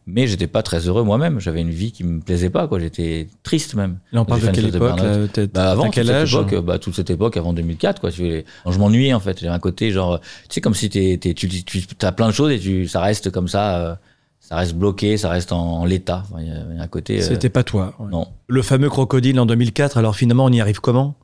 [0.06, 1.38] mais j'étais pas très heureux moi-même.
[1.40, 2.78] J'avais une vie qui me plaisait pas, quoi.
[2.80, 3.98] J'étais triste même.
[4.12, 6.94] Là, on parle de quelle époque là, Bah avant quel toute cette époque, bah toute
[6.94, 8.10] cette époque avant 2004 quoi.
[8.10, 9.38] Tu je m'ennuyais en fait.
[9.40, 12.32] J'avais un côté genre, tu sais comme si t'es, t'es, tu, tu as plein de
[12.32, 13.94] choses et tu ça reste comme ça, euh,
[14.40, 16.24] ça reste bloqué, ça reste en, en l'état.
[16.28, 17.20] Enfin, Il y, a- il y a un côté.
[17.20, 17.94] euh, C'était pas toi.
[18.00, 18.06] ouais.
[18.10, 18.26] non.
[18.48, 21.14] Le fameux crocodile en 2004, alors finalement, on y arrive comment?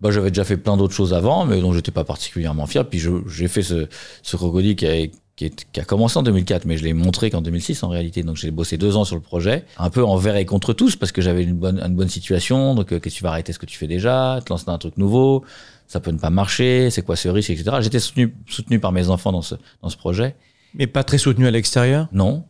[0.00, 2.88] Bah j'avais déjà fait plein d'autres choses avant, mais dont j'étais pas particulièrement fier.
[2.88, 3.88] Puis je- j'ai fait ce,
[4.22, 5.06] ce crocodile qui a,
[5.38, 8.24] qui, est- qui a commencé en 2004, mais je l'ai montré qu'en 2006 en réalité.
[8.24, 11.12] Donc j'ai bossé deux ans sur le projet, un peu envers et contre tous, parce
[11.12, 12.74] que j'avais une bonne, une bonne situation.
[12.74, 14.72] Donc euh, qu'est-ce que tu vas arrêter ce que tu fais déjà, te lancer dans
[14.72, 15.44] un truc nouveau,
[15.86, 17.76] ça peut ne pas marcher, c'est quoi ce risque, etc.
[17.80, 20.34] J'étais soutenu, soutenu par mes enfants dans ce, dans ce projet.
[20.74, 22.08] Mais pas très soutenu à l'extérieur?
[22.12, 22.42] Non.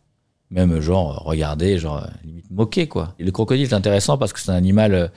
[0.50, 3.14] Même genre regarder, genre limite moquer quoi.
[3.18, 5.08] Et le crocodile est intéressant parce que c'est un animal euh,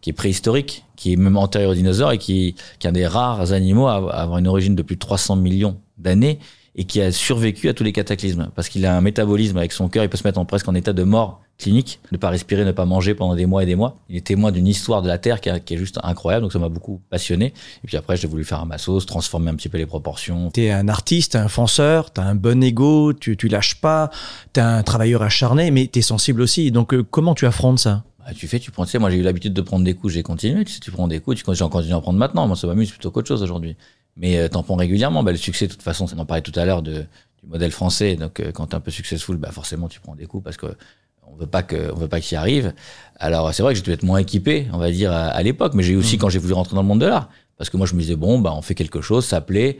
[0.00, 3.06] qui est préhistorique, qui est même antérieur aux dinosaures et qui, qui est un des
[3.06, 6.38] rares animaux à avoir une origine de plus de 300 millions d'années
[6.76, 9.88] et qui a survécu à tous les cataclysmes parce qu'il a un métabolisme avec son
[9.88, 12.64] cœur, il peut se mettre en presque en état de mort clinique, ne pas respirer,
[12.64, 13.96] ne pas manger pendant des mois et des mois.
[14.08, 16.52] Il est témoin d'une histoire de la Terre qui, a- qui est juste incroyable, donc
[16.52, 17.46] ça m'a beaucoup passionné.
[17.82, 20.70] Et puis après, j'ai voulu faire un massos, transformer un petit peu les proportions, T'es
[20.70, 24.10] un artiste, un fonceur, t'as un bon ego, tu, tu lâches pas,
[24.52, 26.70] t'es un travailleur acharné, mais t'es sensible aussi.
[26.70, 28.04] Donc euh, comment tu affrontes ça?
[28.20, 28.84] Bah, tu fais, tu prends.
[28.84, 30.64] Tu sais, moi, j'ai eu l'habitude de prendre des coups, j'ai continué.
[30.64, 32.46] Tu sais, tu prends des coups, tu continues, j'en continue à en prendre maintenant.
[32.46, 33.74] Moi, ça m'amuse plutôt qu'autre chose aujourd'hui.
[34.18, 35.22] Mais euh, t'en prends régulièrement.
[35.22, 37.06] Bah, le succès, de toute façon, on en parlait tout à l'heure de,
[37.42, 38.16] du modèle français.
[38.16, 40.66] Donc, euh, quand t'es un peu successful, bah, forcément, tu prends des coups parce que
[41.26, 42.74] on veut pas que, on veut pas qu'il y arrive.
[43.16, 45.74] Alors, c'est vrai que j'ai dû être moins équipé, on va dire, à, à l'époque.
[45.74, 47.30] Mais j'ai eu aussi quand j'ai voulu rentrer dans le monde de l'art.
[47.56, 49.78] Parce que moi, je me disais, bon, bah, on fait quelque chose, ça plaît.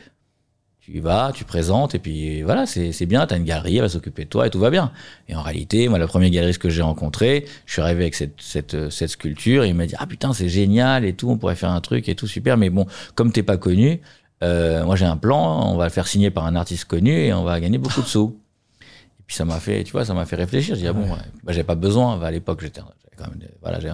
[0.80, 3.82] Tu y vas, tu présentes, et puis voilà, c'est c'est bien, t'as une galerie, elle
[3.82, 4.90] va s'occuper de toi et tout va bien.
[5.28, 8.40] Et en réalité, moi, la première galeriste que j'ai rencontrée, je suis arrivé avec cette,
[8.40, 11.36] cette, euh, cette sculpture, et il m'a dit, ah putain, c'est génial et tout, on
[11.36, 14.00] pourrait faire un truc et tout, super, mais bon, comme t'es pas connu,
[14.42, 17.32] euh, moi j'ai un plan, on va le faire signer par un artiste connu et
[17.32, 18.36] on va gagner beaucoup de sous.
[18.80, 20.74] Et puis ça m'a fait, tu vois, ça m'a fait réfléchir.
[20.74, 22.80] Je dis, ah bon, ouais, bah, j'avais pas besoin, bah, à l'époque, j'étais,
[23.16, 23.92] Quand même, voilà, j'ai-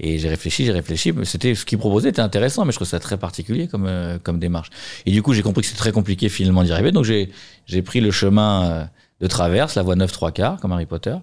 [0.00, 1.12] et j'ai réfléchi, j'ai réfléchi.
[1.12, 4.18] mais C'était ce qu'il proposait était intéressant, mais je trouve ça très particulier comme euh,
[4.22, 4.70] comme démarche.
[5.06, 6.90] Et du coup, j'ai compris que c'était très compliqué finalement d'y arriver.
[6.92, 7.30] Donc j'ai
[7.66, 8.84] j'ai pris le chemin euh,
[9.20, 11.14] de traverse, la voie 9 3 quarts, comme Harry Potter.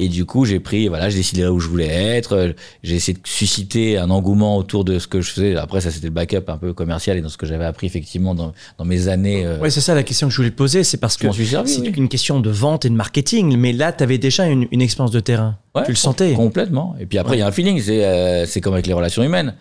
[0.00, 2.32] Et du coup, j'ai pris, voilà, j'ai décidé là où je voulais être.
[2.32, 5.54] euh, J'ai essayé de susciter un engouement autour de ce que je faisais.
[5.54, 8.34] Après, ça, c'était le backup un peu commercial et dans ce que j'avais appris effectivement
[8.34, 9.46] dans, dans mes années.
[9.46, 11.32] euh, Ouais, c'est ça la question que je voulais te poser, c'est parce Je que
[11.32, 11.92] c'est oui.
[11.96, 15.12] une question de vente et de marketing, mais là, tu avais déjà une, une expérience
[15.12, 15.58] de terrain.
[15.76, 16.32] Ouais, tu le sentais.
[16.32, 16.96] Complètement.
[16.98, 17.80] Et puis après, il y a un feeling.
[17.80, 19.54] C'est euh, c'est comme avec les relations humaines.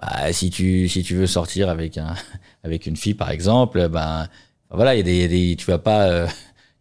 [0.00, 2.14] Bah, si tu si tu veux sortir avec un
[2.62, 4.28] avec une fille par exemple, ben
[4.70, 6.02] voilà, il y a des, des tu vas pas.
[6.04, 6.26] euh,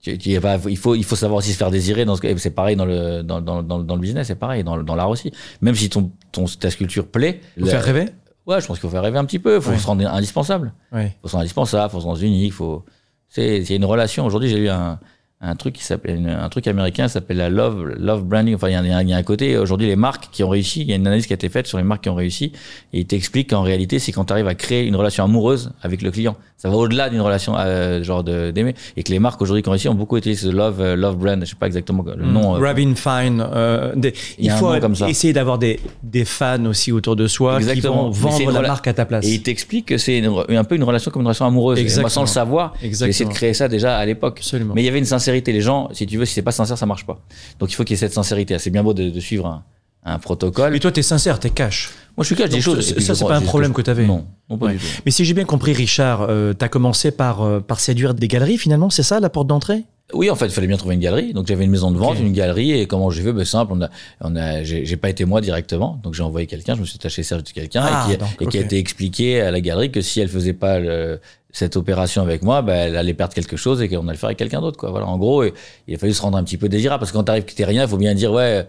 [0.05, 3.21] il faut il faut savoir aussi se faire désirer dans ce c'est pareil dans le
[3.21, 6.11] dans, dans, dans, dans le business c'est pareil dans, dans l'art aussi même si ton
[6.31, 8.05] ton ta sculpture plaît Faut le- faire rêver?
[8.47, 10.73] Ouais je pense qu'il faut faire rêver un petit peu il faut se rendre indispensable
[10.91, 11.15] Ouais.
[11.21, 12.83] faut se rendre indispensable, faut se rendre unique, faut.
[13.27, 14.25] C'est c'est une relation.
[14.25, 14.99] Aujourd'hui, j'ai eu un,
[15.41, 18.55] un truc qui s'appelle un truc américain s'appelle la love love branding.
[18.55, 19.57] Enfin, il y a, y a un côté.
[19.57, 21.65] Aujourd'hui, les marques qui ont réussi, il y a une analyse qui a été faite
[21.65, 22.51] sur les marques qui ont réussi,
[22.91, 26.01] et il t'explique qu'en réalité, c'est quand tu arrives à créer une relation amoureuse avec
[26.01, 26.35] le client.
[26.57, 29.69] Ça va au-delà d'une relation euh, genre de d'aimer, et que les marques aujourd'hui qui
[29.69, 31.39] ont réussi ont beaucoup utilisé ce love euh, love brand.
[31.41, 32.55] Je sais pas exactement le nom.
[32.55, 33.41] euh, Robin Fine.
[33.53, 34.73] euh, des- Il faut
[35.07, 38.11] essayer d'avoir des, des fans aussi autour de soi Exactement.
[38.11, 39.25] qui vont vendre la marque à ta place.
[39.25, 41.79] Et il t'explique que c'est un peu une relation comme une relation amoureuse.
[41.79, 42.23] Et moi, sans Exactement.
[42.23, 43.31] le savoir, j'ai essayé de Exactement.
[43.31, 44.41] créer ça déjà à l'époque.
[44.75, 45.28] Mais il y avait une sincérité.
[45.29, 47.19] Les gens, si tu veux, si c'est pas sincère, ça marche pas.
[47.59, 48.57] Donc il faut qu'il y ait cette sincérité.
[48.59, 49.63] C'est bien beau de, de suivre un,
[50.03, 50.71] un protocole.
[50.73, 51.89] Mais toi, tu es sincère, tu es cash.
[52.17, 52.85] Moi, je suis cash des choses.
[52.99, 54.05] ça, c'est pas un problème que t'avais.
[54.05, 54.71] Non, non pas Ouais.
[54.73, 54.85] du tout.
[55.05, 58.57] Mais si j'ai bien compris, Richard, tu as commencé par, euh, par séduire des galeries
[58.57, 59.83] finalement, c'est ça la porte d'entrée?
[60.11, 61.33] Oui, en fait, il fallait bien trouver une galerie.
[61.33, 63.81] Donc j'avais une maison de vente, une galerie, et comment j'ai fait Ben simple, on
[63.83, 63.89] a,
[64.21, 67.21] on a, j'ai pas été moi directement, donc j'ai envoyé quelqu'un, je me suis attaché
[67.21, 69.91] Serge de quelqu'un, Ah, et, qui, donc, et qui a été expliqué à la galerie
[69.91, 71.19] que si elle faisait pas le-
[71.51, 74.27] cette opération avec moi, ben elle allait perdre quelque chose et qu'on allait le faire
[74.27, 74.91] avec quelqu'un d'autre, quoi.
[74.91, 77.23] Voilà, en gros, il a fallu se rendre un petit peu désirable parce que quand
[77.23, 78.67] t'arrives que t'es rien, il faut bien dire ouais.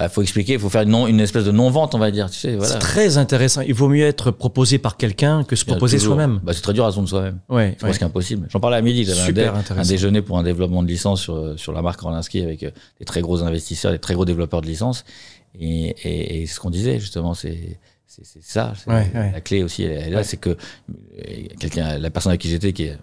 [0.00, 2.30] Il faut expliquer, il faut faire une, non, une espèce de non-vente, on va dire.
[2.30, 2.74] Tu sais, voilà.
[2.74, 3.62] C'est très intéressant.
[3.62, 6.38] Il vaut mieux être proposé par quelqu'un que se proposer soi-même.
[6.44, 7.40] Bah, c'est très dur à se vendre soi-même.
[7.48, 8.46] Ouais, C'est presque impossible.
[8.52, 11.54] J'en parlais à midi, j'avais un, dé- un déjeuner pour un développement de licence sur,
[11.58, 14.68] sur la marque Orlinski avec euh, des très gros investisseurs, des très gros développeurs de
[14.68, 15.04] licence.
[15.58, 17.80] Et, et, et ce qu'on disait, justement, c'est
[18.24, 18.72] c'est ça.
[18.76, 19.30] c'est- Ouais, ouais.
[19.32, 20.54] La clé aussi, elle là, c'est que euh,
[21.58, 22.98] quelqu'un, la personne avec qui j'étais, qui est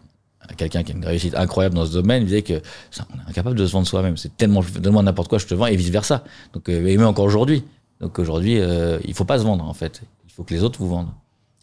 [0.58, 3.30] quelqu'un qui a une réussite incroyable dans ce domaine, il disait que ça, on est
[3.30, 4.18] incapable de se vendre soi-même.
[4.18, 6.24] C'est tellement, donne-moi n'importe quoi, je te vends, et vice versa.
[6.54, 7.64] Donc, euh, et même encore aujourd'hui.
[8.02, 10.02] Donc aujourd'hui, euh, il faut pas se vendre, en fait.
[10.28, 11.10] Il faut que les autres vous vendent.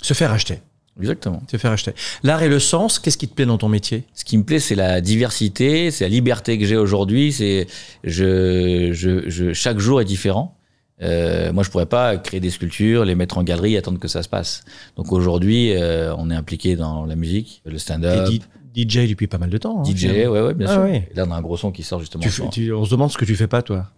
[0.02, 0.61] Se faire acheter.
[1.00, 1.42] Exactement.
[1.50, 1.92] Se faire acheter.
[2.22, 4.04] L'art et le sens, qu'est-ce qui te plaît dans ton métier?
[4.14, 7.33] Ce qui me plaît, c'est la diversité, c'est la liberté que j'ai aujourd'hui.
[7.33, 7.66] C'est
[8.04, 10.57] je, je, je, chaque jour est différent.
[11.02, 14.22] Euh, moi, je pourrais pas créer des sculptures, les mettre en galerie, attendre que ça
[14.22, 14.64] se passe.
[14.96, 18.28] Donc aujourd'hui, euh, on est impliqué dans la musique, le stand-up,
[18.76, 19.80] DJ depuis pas mal de temps.
[19.80, 20.83] hein, DJ, ouais, ouais, bien Ah sûr.
[20.83, 21.09] ouais.
[21.11, 22.22] Et là, on a un gros son qui sort justement.
[22.22, 23.90] Tu fais- tu- on se demande ce que tu fais pas, toi.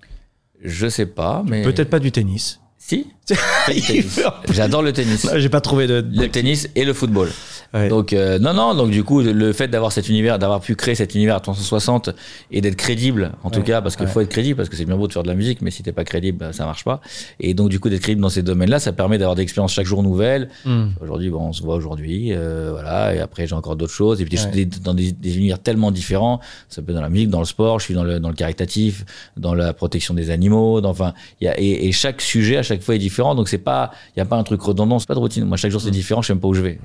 [0.63, 2.61] Je sais pas, mais Peut-être pas du tennis.
[2.79, 3.07] si.
[4.53, 5.27] J'adore le tennis.
[5.37, 6.05] J'ai pas trouvé de.
[6.15, 7.31] Le tennis et le football.
[7.75, 7.89] Ouais.
[7.89, 10.95] Donc euh, non non donc du coup le fait d'avoir cet univers d'avoir pu créer
[10.95, 12.11] cet univers à 360
[12.53, 14.13] et d'être crédible en tout Ouais, cas parce qu'il ouais.
[14.13, 15.83] faut être crédible parce que c'est bien beau de faire de la musique mais si
[15.83, 17.01] t'es pas crédible bah, ça marche pas
[17.41, 19.85] et donc du coup d'être crédible dans ces domaines-là ça permet d'avoir des expériences chaque
[19.87, 20.91] jour nouvelles Hmm.
[21.03, 24.25] aujourd'hui bon on se voit aujourd'hui euh, voilà et après j'ai encore d'autres choses et
[24.25, 27.41] puis des- dans des, des univers tellement différents ça peut être dans la musique dans
[27.41, 29.05] le sport je suis dans le dans le caritatif
[29.37, 32.83] dans la protection des animaux dans, enfin y a et, et chaque sujet à chaque
[32.83, 35.15] fois est différent donc c'est pas il y a pas un truc redondant c'est pas
[35.15, 36.79] de routine moi chaque jour c'est différent je sais même pas où je vais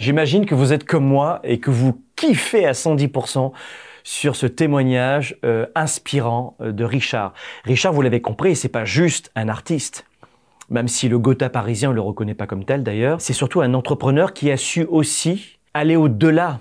[0.00, 3.52] J'imagine que vous êtes comme moi et que vous kiffez à 110%
[4.02, 7.34] sur ce témoignage euh, inspirant euh, de Richard.
[7.64, 10.06] Richard, vous l'avez compris, c'est pas juste un artiste.
[10.70, 13.74] Même si le Gotha parisien ne le reconnaît pas comme tel d'ailleurs, c'est surtout un
[13.74, 16.60] entrepreneur qui a su aussi aller au-delà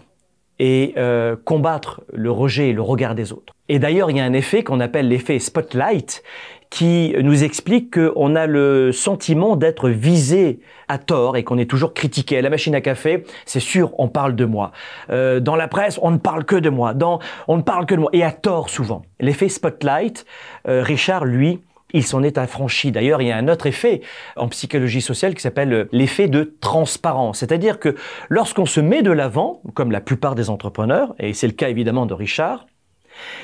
[0.59, 3.53] et euh, combattre le rejet et le regard des autres.
[3.69, 6.23] Et d'ailleurs, il y a un effet qu'on appelle l'effet spotlight
[6.69, 11.93] qui nous explique qu'on a le sentiment d'être visé à tort et qu'on est toujours
[11.93, 12.41] critiqué.
[12.41, 14.71] La machine à café, c'est sûr, on parle de moi.
[15.09, 16.93] Euh, dans la presse, on ne parle que de moi.
[16.93, 18.09] Dans, on ne parle que de moi.
[18.13, 19.01] Et à tort souvent.
[19.19, 20.25] L'effet spotlight,
[20.67, 21.59] euh, Richard, lui,
[21.93, 22.91] il s'en est affranchi.
[22.91, 24.01] D'ailleurs, il y a un autre effet
[24.35, 27.39] en psychologie sociale qui s'appelle euh, l'effet de transparence.
[27.39, 27.95] C'est-à-dire que
[28.29, 32.05] lorsqu'on se met de l'avant, comme la plupart des entrepreneurs, et c'est le cas évidemment
[32.05, 32.67] de Richard,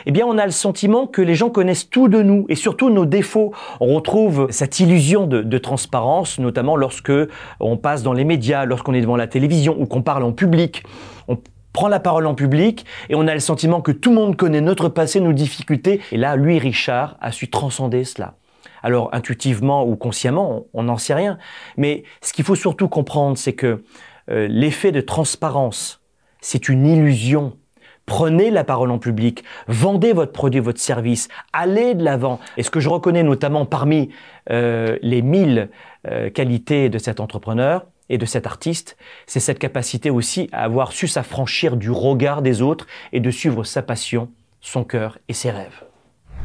[0.05, 2.89] eh bien, on a le sentiment que les gens connaissent tout de nous et surtout
[2.89, 3.53] nos défauts.
[3.79, 7.13] On retrouve cette illusion de, transparence, notamment lorsque
[7.59, 10.83] on passe dans les médias, lorsqu'on est devant la télévision ou qu'on parle en public.
[11.27, 11.37] On
[11.73, 14.61] prend la parole en public et on a le sentiment que tout le monde connaît
[14.61, 16.01] notre passé, nos difficultés.
[16.11, 18.35] Et là, lui, Richard, a su transcender cela.
[18.83, 21.37] Alors, intuitivement ou consciemment, on n'en sait rien.
[21.75, 23.83] Mais ce qu'il faut surtout comprendre, c'est que
[24.29, 26.01] euh, l'effet de transparence,
[26.39, 27.57] c'est une illusion
[28.05, 32.39] Prenez la parole en public, vendez votre produit, votre service, allez de l'avant.
[32.57, 34.09] Et ce que je reconnais notamment parmi
[34.51, 35.69] euh, les mille
[36.07, 40.91] euh, qualités de cet entrepreneur et de cet artiste, c'est cette capacité aussi à avoir
[40.91, 44.29] su s'affranchir du regard des autres et de suivre sa passion,
[44.61, 45.83] son cœur et ses rêves.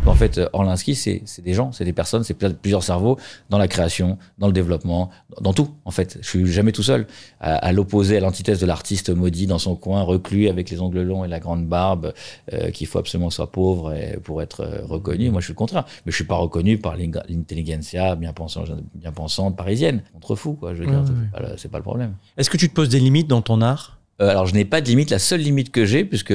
[0.06, 3.18] En fait, euh, Orlinski, c'est des gens, c'est des personnes, c'est plusieurs cerveaux
[3.50, 5.10] dans la création, dans le développement,
[5.40, 5.70] dans tout.
[5.84, 7.06] En fait, je suis jamais tout seul.
[7.38, 11.02] À, à l'opposé, à l'antithèse de l'artiste maudit dans son coin, reclus avec les ongles
[11.02, 12.12] longs et la grande barbe,
[12.52, 15.30] euh, qu'il faut absolument soit pauvre et- pour être euh, reconnu.
[15.30, 15.84] Moi, je suis le contraire.
[16.06, 20.02] Mais je suis pas reconnu par l'intelligentsia bien pensante, bien pensante parisienne.
[20.14, 20.74] Contre fou, quoi.
[20.74, 22.14] Je veux dire, ouais, c'est pas le- c'est pas le problème.
[22.36, 23.98] Est-ce que tu te poses des limites dans ton art?
[24.20, 25.10] Euh, alors, je n'ai pas de limite.
[25.10, 26.34] La seule limite que j'ai, puisque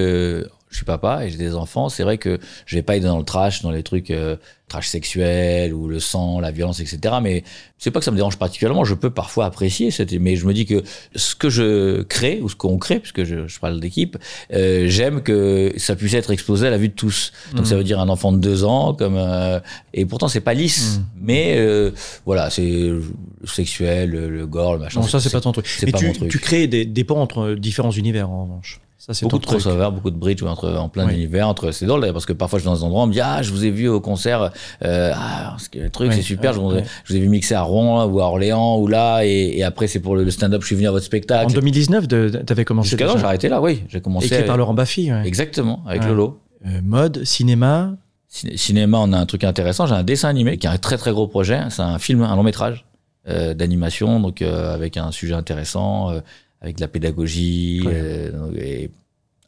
[0.75, 3.17] je suis papa et j'ai des enfants, c'est vrai que je vais pas être dans
[3.17, 4.35] le trash, dans les trucs euh,
[4.67, 7.15] trash sexuel ou le sang, la violence, etc.
[7.21, 7.45] Mais
[7.77, 8.83] c'est pas que ça me dérange particulièrement.
[8.83, 10.83] Je peux parfois apprécier cette, mais je me dis que
[11.15, 14.17] ce que je crée ou ce qu'on crée, puisque je, je parle d'équipe,
[14.51, 17.31] euh, j'aime que ça puisse être exposé à la vue de tous.
[17.53, 19.61] Donc ça veut dire un enfant de deux ans, comme euh,
[19.93, 21.91] et pourtant c'est pas lisse, mais euh,
[22.25, 23.01] voilà, c'est le
[23.45, 24.99] sexuel, le, le gore, le machin.
[24.99, 25.67] Non, ça c'est pas ton truc.
[25.67, 26.29] c'est Mais pas tu, mon truc.
[26.29, 28.81] tu crées des, des ponts entre différents univers en revanche.
[28.97, 31.13] Ça c'est beaucoup de crossover, beaucoup de bridge entre, en plein Oui.
[31.13, 31.47] univers.
[31.47, 33.21] Entre, c'est drôle d'ailleurs parce que parfois je suis dans un endroit, on me dit
[33.21, 34.51] ah je vous ai vu au concert,
[34.83, 36.87] euh, ah le truc Oui, c'est super, oui, je, vous ai, oui.
[37.03, 39.63] je vous ai vu mixer à Rouen là, ou à Orléans ou là et, et
[39.63, 41.53] après c'est pour le, stand-up, je suis venu à votre En spectacle.
[41.53, 44.25] 2019, de- t'avais commencé Jusqu'à là j'ai arrêté là, oui, j'ai commencé.
[44.27, 45.11] Écrit avec- par Laurent Baffy.
[45.11, 45.27] ouais.
[45.27, 46.07] Exactement, avec Ouais.
[46.09, 46.39] Lolo.
[46.65, 47.91] Euh, mode, cinéma.
[48.29, 49.85] Ciné- Cinéma, on a un truc intéressant.
[49.87, 51.59] J'ai un dessin animé qui est un très très gros projet.
[51.69, 52.85] C'est un film, un long métrage
[53.29, 56.19] euh, d'animation, donc euh, avec un sujet intéressant, euh,
[56.65, 57.93] avec de la pédagogie, Ouais.
[57.95, 58.89] euh, et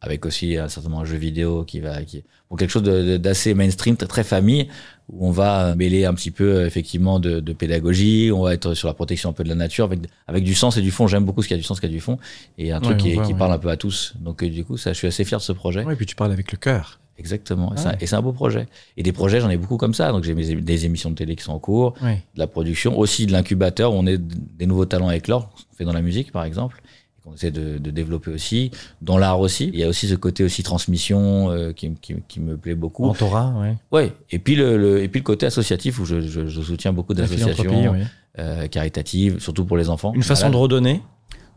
[0.02, 3.98] avec aussi un certainement un jeu vidéo qui va, qui bon quelque chose d'assez mainstream,
[3.98, 4.68] très, très famille,
[5.12, 8.30] où on va mêler un petit peu effectivement de, de pédagogie.
[8.32, 10.78] On va être sur la protection un peu de la nature, avec avec du sens
[10.78, 11.08] et du fond.
[11.08, 12.20] J'aime beaucoup ce qui a du sens, ce qui a du fond,
[12.60, 13.40] et un truc qui, on est- voit, qui ouais.
[13.40, 14.14] parle un peu à tous.
[14.20, 15.84] Donc euh, du coup, ça, je suis assez fier de ce projet.
[15.84, 17.00] Ouais, et puis tu parles avec le cœur.
[17.18, 17.70] Exactement.
[17.72, 17.98] Et Ah c'est un- ouais.
[18.02, 18.68] Et c'est un beau projet.
[18.98, 20.12] Et des projets, j'en ai beaucoup comme ça.
[20.12, 23.32] Donc j'ai des émissions de télé qui sont en cours, de la production, aussi de
[23.32, 26.44] l'incubateur où on est des nouveaux talents avec l'or, qu'on fait dans la musique par
[26.46, 26.80] exemple,
[27.28, 29.70] qu'on essaie de, de développer aussi, dans l'art aussi.
[29.74, 33.06] Il y a aussi ce côté aussi transmission euh, qui, qui, qui me plaît beaucoup.
[33.06, 33.76] Mentorat, ouais.
[33.92, 34.14] Ouais.
[34.32, 37.14] Et puis le, le- et puis le côté associatif où je, je, je soutiens beaucoup
[37.14, 37.96] d'associations
[38.40, 40.14] euh, caritatives, surtout pour les enfants.
[40.16, 41.02] Une façon de redonner.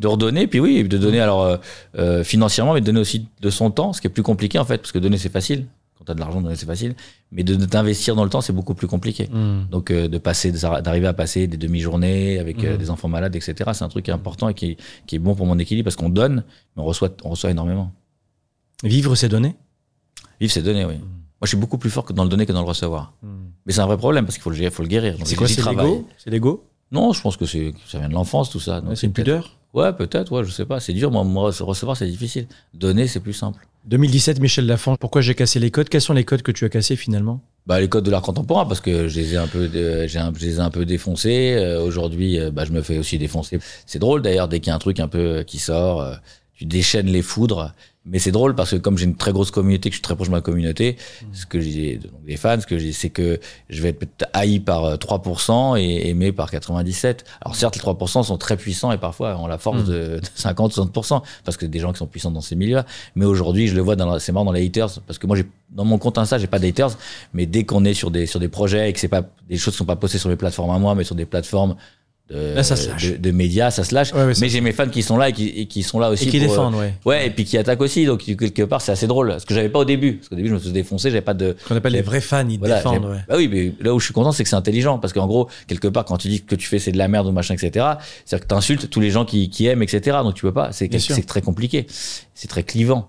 [0.00, 1.56] de redonner, puis oui, de donner alors euh,
[1.98, 4.64] euh, financièrement, mais de donner aussi de son temps, ce qui est plus compliqué en
[4.64, 5.66] fait, parce que donner c'est facile.
[6.00, 6.94] Quand tu as de l'argent, c'est facile,
[7.30, 9.28] mais de, de t'investir dans le temps, c'est beaucoup plus compliqué.
[9.30, 9.66] Hmm.
[9.70, 12.78] Donc euh, de passer, d'arriver à passer des demi-journées avec euh, Mhm.
[12.78, 13.54] des enfants malades, etc.
[13.74, 16.08] C'est un truc important et qui, est- qui est bon pour mon équilibre parce qu'on
[16.08, 16.42] donne,
[16.74, 17.92] mais on reçoit, on reçoit énormément.
[18.82, 19.56] Vivre, c'est donner?
[20.40, 20.94] Vivre, c'est donner, oui.
[20.96, 23.12] Moi, je suis beaucoup plus fort que dans le donner que dans le recevoir.
[23.66, 25.16] Mais c'est un vrai problème parce qu'il faut le, faut le guérir.
[25.24, 26.08] C'est quoi, c'est l'ego?
[26.18, 26.64] C'est l'ego?
[26.92, 27.58] Non, je pense que ça
[27.98, 28.82] vient de l'enfance, tout ça.
[28.94, 29.56] C'est une pudeur?
[29.72, 30.80] Ouais, peut-être, ouais, je sais pas.
[30.80, 32.48] C'est dur, moi, moi, recevoir, c'est difficile.
[32.74, 33.66] Donner, c'est plus simple.
[33.86, 34.96] 2017, Michel Lafon.
[34.96, 35.88] Pourquoi j'ai cassé les codes?
[35.88, 37.40] Quels sont les codes que tu as cassés finalement?
[37.66, 39.68] Bah, les codes de l'art contemporain, parce que je les ai un peu,
[40.18, 41.54] un- ai un peu défoncés.
[41.56, 43.58] Euh, Aujourd'hui, euh, bah, je me fais aussi défoncer.
[43.86, 46.14] C'est drôle d'ailleurs, dès qu'il y a un truc un peu euh, qui sort, euh,
[46.54, 47.72] tu déchaînes les foudres.
[48.06, 50.16] Mais c'est drôle parce que comme j'ai une très grosse communauté, que je suis très
[50.16, 50.96] proche de ma communauté,
[51.32, 54.58] ce que j'ai, donc des fans, ce que j'ai, c'est que je vais être haï
[54.58, 57.24] par euh, 3% et aimé par 97.
[57.42, 61.58] Alors certes, les 3% sont très puissants et parfois ont la force de 50-60% parce
[61.58, 62.80] que des gens qui sont puissants dans ces milieux
[63.16, 65.46] Mais aujourd'hui, je le vois dans c'est marrant dans les haters parce que moi, j'ai,
[65.70, 66.96] dans mon compte Insta, j'ai pas d'haters.
[67.34, 69.74] Mais dès qu'on est sur des, sur des projets et que c'est pas des choses
[69.74, 71.76] qui sont pas postées sur mes plateformes à moi, mais sur des plateformes
[72.30, 73.10] de, Là, ça se lâche.
[73.12, 74.12] de, de médias, ça se lâche.
[74.12, 76.28] Ouais, mais j'ai mes fans qui sont là et qui, et qui sont là aussi
[76.28, 76.94] Et qui pour, euh, défendent, ouais.
[77.04, 78.06] Ouais, et puis qui attaquent aussi.
[78.06, 79.34] Donc, quelque part, c'est assez drôle.
[79.38, 80.14] Ce que j'avais pas au début.
[80.14, 81.56] Parce qu'au début, je me faisais défoncer, j'avais pas de.
[81.62, 83.18] Ce qu'on appelle les vrais fans, ils Voilà, défendent, ouais.
[83.28, 84.98] Bah oui, mais là où je suis content, c'est que c'est intelligent.
[84.98, 87.26] Parce qu'en gros, quelque part, quand tu dis que tu fais c'est de la merde
[87.26, 87.70] ou machin, etc.,
[88.24, 90.18] c'est-à-dire que tu insultes tous les gens qui, qui aiment, etc.
[90.22, 90.70] Donc tu peux pas.
[90.72, 90.88] C'est
[91.26, 91.86] très compliqué.
[92.34, 93.08] C'est très clivant.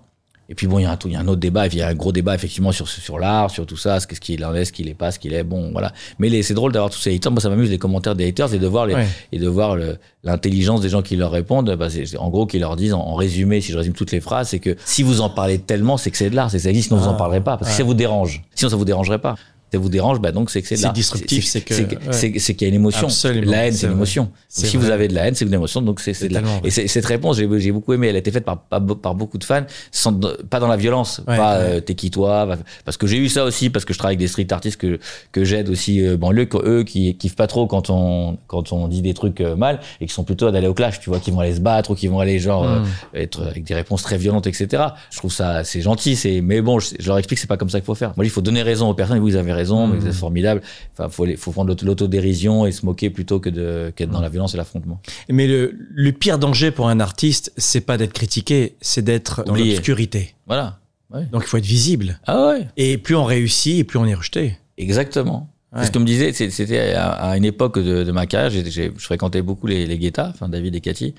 [0.52, 1.74] Et puis bon, il y a un, tout- il y a un autre débat, il
[1.76, 4.54] y a un gros débat effectivement sur, sur l'art, sur tout ça, ce qu'il en
[4.54, 5.92] est, ce qu'il est pas, ce qu'il est, bon, voilà.
[6.18, 7.32] Mais c'est drôle d'avoir tous ces haters.
[7.32, 9.06] Moi, ça m'amuse les commentaires des haters et de voir les, Ouais.
[9.32, 9.78] et de voir
[10.24, 11.74] l'intelligence des gens qui leur répondent.
[11.74, 11.88] Bah,
[12.18, 14.58] en gros, qui leur disent, en, en résumé, si je résume toutes les phrases, c'est
[14.58, 16.88] que si vous en parlez tellement, c'est que c'est de l'art, c'est que ça existe,
[16.88, 18.42] sinon vous en Ah, parlerez pas, parce que ça vous dérange.
[18.54, 19.36] Sinon, ça vous dérangerait pas.
[19.72, 20.92] Ça vous dérange, bah donc c'est que c'est de C'est l'art.
[20.92, 21.82] disruptif, c'est que- c'est
[22.28, 22.32] ouais.
[22.32, 23.06] qu'il y a une émotion.
[23.06, 24.24] Absolument, La haine, c'est une émotion.
[24.24, 24.84] Donc, si vrai.
[24.86, 26.42] vous avez de la haine, c'est une émotion, donc c'est de la-.
[26.64, 28.08] Et cette réponse, j'ai j'ai beaucoup aimé.
[28.08, 30.12] Elle a été faite par, par, par beaucoup de fans, sans,
[30.50, 31.64] pas dans la violence, Ouais, pas ouais.
[31.64, 32.46] euh, t'es qui toi,
[32.84, 34.98] parce que j'ai eu ça aussi, parce que je travaille avec des street artistes que
[35.32, 38.88] que j'aide aussi euh, banlieue, que eux qui kiffent pas trop quand on quand on
[38.88, 41.30] dit des trucs euh, mal et qui sont plutôt d'aller au clash, tu vois, qui
[41.30, 42.86] vont aller se battre ou qui vont aller genre euh, Mm.
[43.14, 44.82] être avec des réponses très violentes, etc.
[45.10, 47.56] Je trouve ça c'est gentil, c'est mais bon, je, je leur explique que c'est pas
[47.56, 48.12] comme ça qu'il faut faire.
[48.16, 49.18] Moi, il faut donner raison aux personnes.
[49.20, 50.00] Vous avez raison, mais Mm.
[50.00, 50.62] vous êtes formidable.
[50.92, 54.20] Enfin, faut les- faut prendre l'auto- l'autodérision et se moquer plutôt que de qu'être dans
[54.20, 55.00] la violence et l'affrontement.
[55.28, 59.54] Mais le, le pire danger pour un artiste, c'est pas d'être critiqué, c'est d'être dans
[59.54, 60.34] l'obscurité.
[60.46, 60.78] Voilà.
[61.12, 61.26] Ouais.
[61.30, 62.18] Donc il faut être visible.
[62.26, 62.66] Ah ouais.
[62.76, 64.56] Et plus on réussit, et plus on est rejeté.
[64.78, 65.48] Exactement.
[65.72, 65.80] Ouais.
[65.80, 69.40] C'est ce que me disait, c'était à, une époque de, de ma carrière, je fréquentais
[69.40, 71.14] beaucoup les, les guettas, enfin David et Cathy,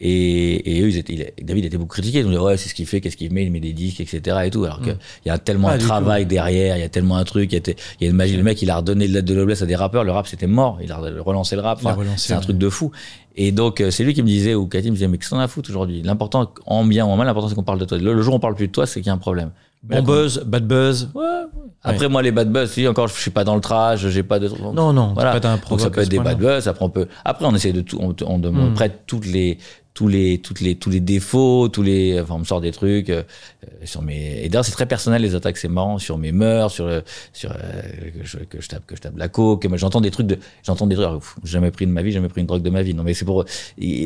[0.00, 2.70] et, et eux, ils étaient, il- David était beaucoup critiqué, ils nous disaient ouais c'est
[2.70, 4.38] ce qu'il fait, qu'est-ce qu'il met, il met des disques, etc.
[4.46, 4.90] et tout, alors que
[5.26, 7.58] il y a tellement de travail derrière, il y a tellement un truc, il y
[7.58, 9.60] a, il y a une magie, le mec il a redonné de l'aide de noblesse
[9.60, 12.40] à des rappeurs, le rap c'était mort, il a relancé le rap, Enfin, c'est un
[12.40, 12.90] truc de fou.
[13.36, 15.38] Et donc euh, c'est lui qui me disait, ou Cathy me disait mais qu'est-ce qu'on
[15.38, 16.00] a à foutre aujourd'hui?
[16.02, 17.98] L'important, en bien ou en mal, l'important c'est qu'on parle de toi.
[17.98, 19.50] Le, le jour où on parle plus de toi, c'est qu'il y a un problème.
[19.82, 21.08] Bon buzz, bad buzz.
[21.14, 21.44] Ouais, ouais.
[21.82, 24.38] Après, moi, les bad buzz, si encore, je suis pas dans le trash, j'ai pas
[24.38, 24.48] de.
[24.48, 25.32] Non, non, voilà.
[25.32, 26.66] pas d'un Donc, ça peut être des bad buzz.
[26.68, 27.06] Après, on peut.
[27.24, 27.98] Après, on essaie de tout.
[28.00, 28.74] On, on, on Hmm.
[28.74, 29.58] prête toutes les,
[29.98, 32.20] tous les, toutes les, tous les défauts, tous les.
[32.20, 33.24] Enfin, on me sort des trucs euh,
[33.84, 34.44] sur mes.
[34.44, 35.56] Et d'ailleurs, c'est très personnel les attaques.
[35.56, 37.56] C'est marrant sur mes mœurs, sur le, sur euh,
[38.20, 39.66] que, je, que je tape, que je tape la coke.
[39.74, 40.38] J'entends des trucs de.
[40.62, 41.08] J'entends des trucs.
[41.42, 42.94] j'ai jamais pris de ma vie, jamais pris une drogue de ma vie.
[42.94, 43.44] Non, mais c'est pour.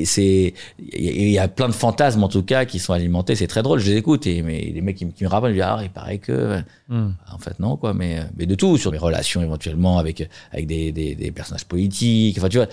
[0.04, 0.54] C'est.
[0.78, 3.34] Il y a- plein de fantasmes en tout cas qui sont alimentés.
[3.34, 3.78] C'est très drôle.
[3.80, 5.68] Je les écoute et mais les mecs qui, me- qui me rappellent, ils me disent
[5.76, 6.58] ah, il paraît que.
[6.88, 7.10] Hmm.
[7.30, 10.90] En fait, non, quoi, mais, mais de tout, sur mes relations éventuellement avec, avec des,
[10.90, 12.38] des, des personnages politiques.
[12.38, 12.68] Enfin, tu vois,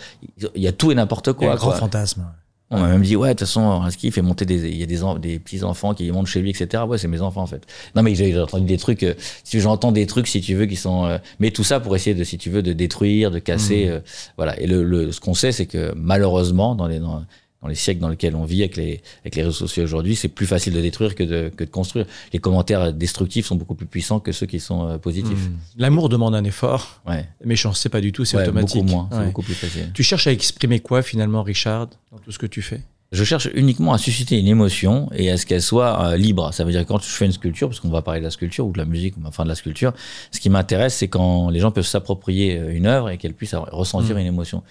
[0.55, 1.51] il y a tout et n'importe Il y a quoi.
[1.51, 1.77] un grand quoi.
[1.79, 2.25] fantasme.
[2.71, 4.83] On m'a même dit, ouais, de toute façon, Husky, il fait monter des, il y
[4.83, 6.83] a des, des petits enfants qui montent chez lui, etc.
[6.87, 7.65] Ouais, c'est mes enfants, en fait.
[7.95, 10.67] Non, mais j'ai j'ai entendu des trucs, euh, si j'entends des trucs, si tu veux,
[10.67, 13.39] qui sont, euh, mais tout ça pour essayer de, si tu veux, de détruire, de
[13.39, 13.89] casser, Mmh.
[13.89, 13.99] euh,
[14.37, 14.59] voilà.
[14.59, 17.23] Et le, le, ce qu'on sait, c'est que malheureusement, dans les, dans,
[17.61, 20.29] dans les siècles dans lesquels on vit avec les, avec les réseaux sociaux aujourd'hui, c'est
[20.29, 22.05] plus facile de détruire que de, que de construire.
[22.31, 25.49] Les commentaires destructifs sont beaucoup plus puissants que ceux qui sont euh, positifs.
[25.49, 25.57] Hmm.
[25.77, 27.01] L'amour demande un effort.
[27.07, 27.25] Ouais.
[27.43, 28.83] Méchanceté, pas du tout, c'est Ouais, automatique.
[28.83, 29.91] Beaucoup moins, c'est beaucoup plus facile.
[29.93, 32.81] Tu cherches à exprimer quoi finalement, Richard, dans tout ce que tu fais?
[33.11, 36.53] Je cherche uniquement à susciter une émotion et à ce qu'elle soit euh, libre.
[36.53, 38.67] Ça veut dire quand je fais une sculpture, parce qu'on va parler de la sculpture
[38.67, 39.93] ou de la musique, ou enfin de la sculpture,
[40.31, 43.55] ce qui m'intéresse, c'est quand les gens peuvent s'approprier euh, une œuvre et qu'elle puisse
[43.55, 44.19] ressentir Mm.
[44.19, 44.61] une émotion.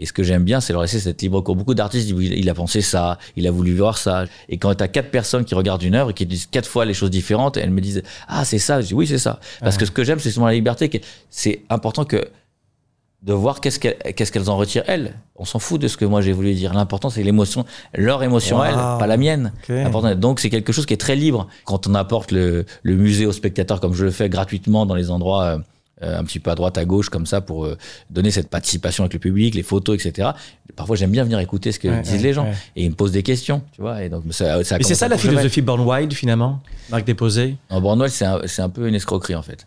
[0.00, 1.54] Et ce que j'aime bien, c'est leur laisser cette libre cours.
[1.56, 4.24] Beaucoup d'artistes, disent, il a pensé ça, il a voulu voir ça.
[4.48, 6.84] Et quand tu as quatre personnes qui regardent une œuvre et qui disent quatre fois
[6.86, 8.80] les choses différentes, elles me disent Ah, c'est ça.
[8.80, 9.38] Je dis Oui, c'est ça.
[9.60, 10.90] Parce que ce que j'aime, c'est souvent la liberté.
[11.28, 12.28] C'est important que
[13.22, 15.12] de voir qu'est-ce qu'elles en retirent elles.
[15.36, 16.72] On s'en fout de ce que moi j'ai voulu dire.
[16.72, 18.64] L'important c'est l'émotion, leur émotion Wow.
[18.64, 19.52] elles, pas la mienne.
[19.62, 19.68] Ok.
[19.68, 21.46] L'important- Donc c'est quelque chose qui est très libre.
[21.66, 25.10] Quand on apporte le, le musée aux spectateurs comme je le fais gratuitement dans les
[25.10, 25.58] endroits euh,
[26.02, 27.76] un petit peu à droite à gauche comme ça pour euh,
[28.10, 30.30] donner cette participation avec le public, les photos, etc.
[30.76, 32.54] Parfois j'aime bien venir écouter ce que Ouais, disent ouais, les gens ouais.
[32.76, 34.02] et ils me posent des questions, tu vois.
[34.02, 36.60] Et donc ça, ça a Et c'est ça la philosophie Born Wild finalement
[36.90, 39.64] Marc Déposé Non, Bornwell, c'est un, c'est un peu une escroquerie, en fait.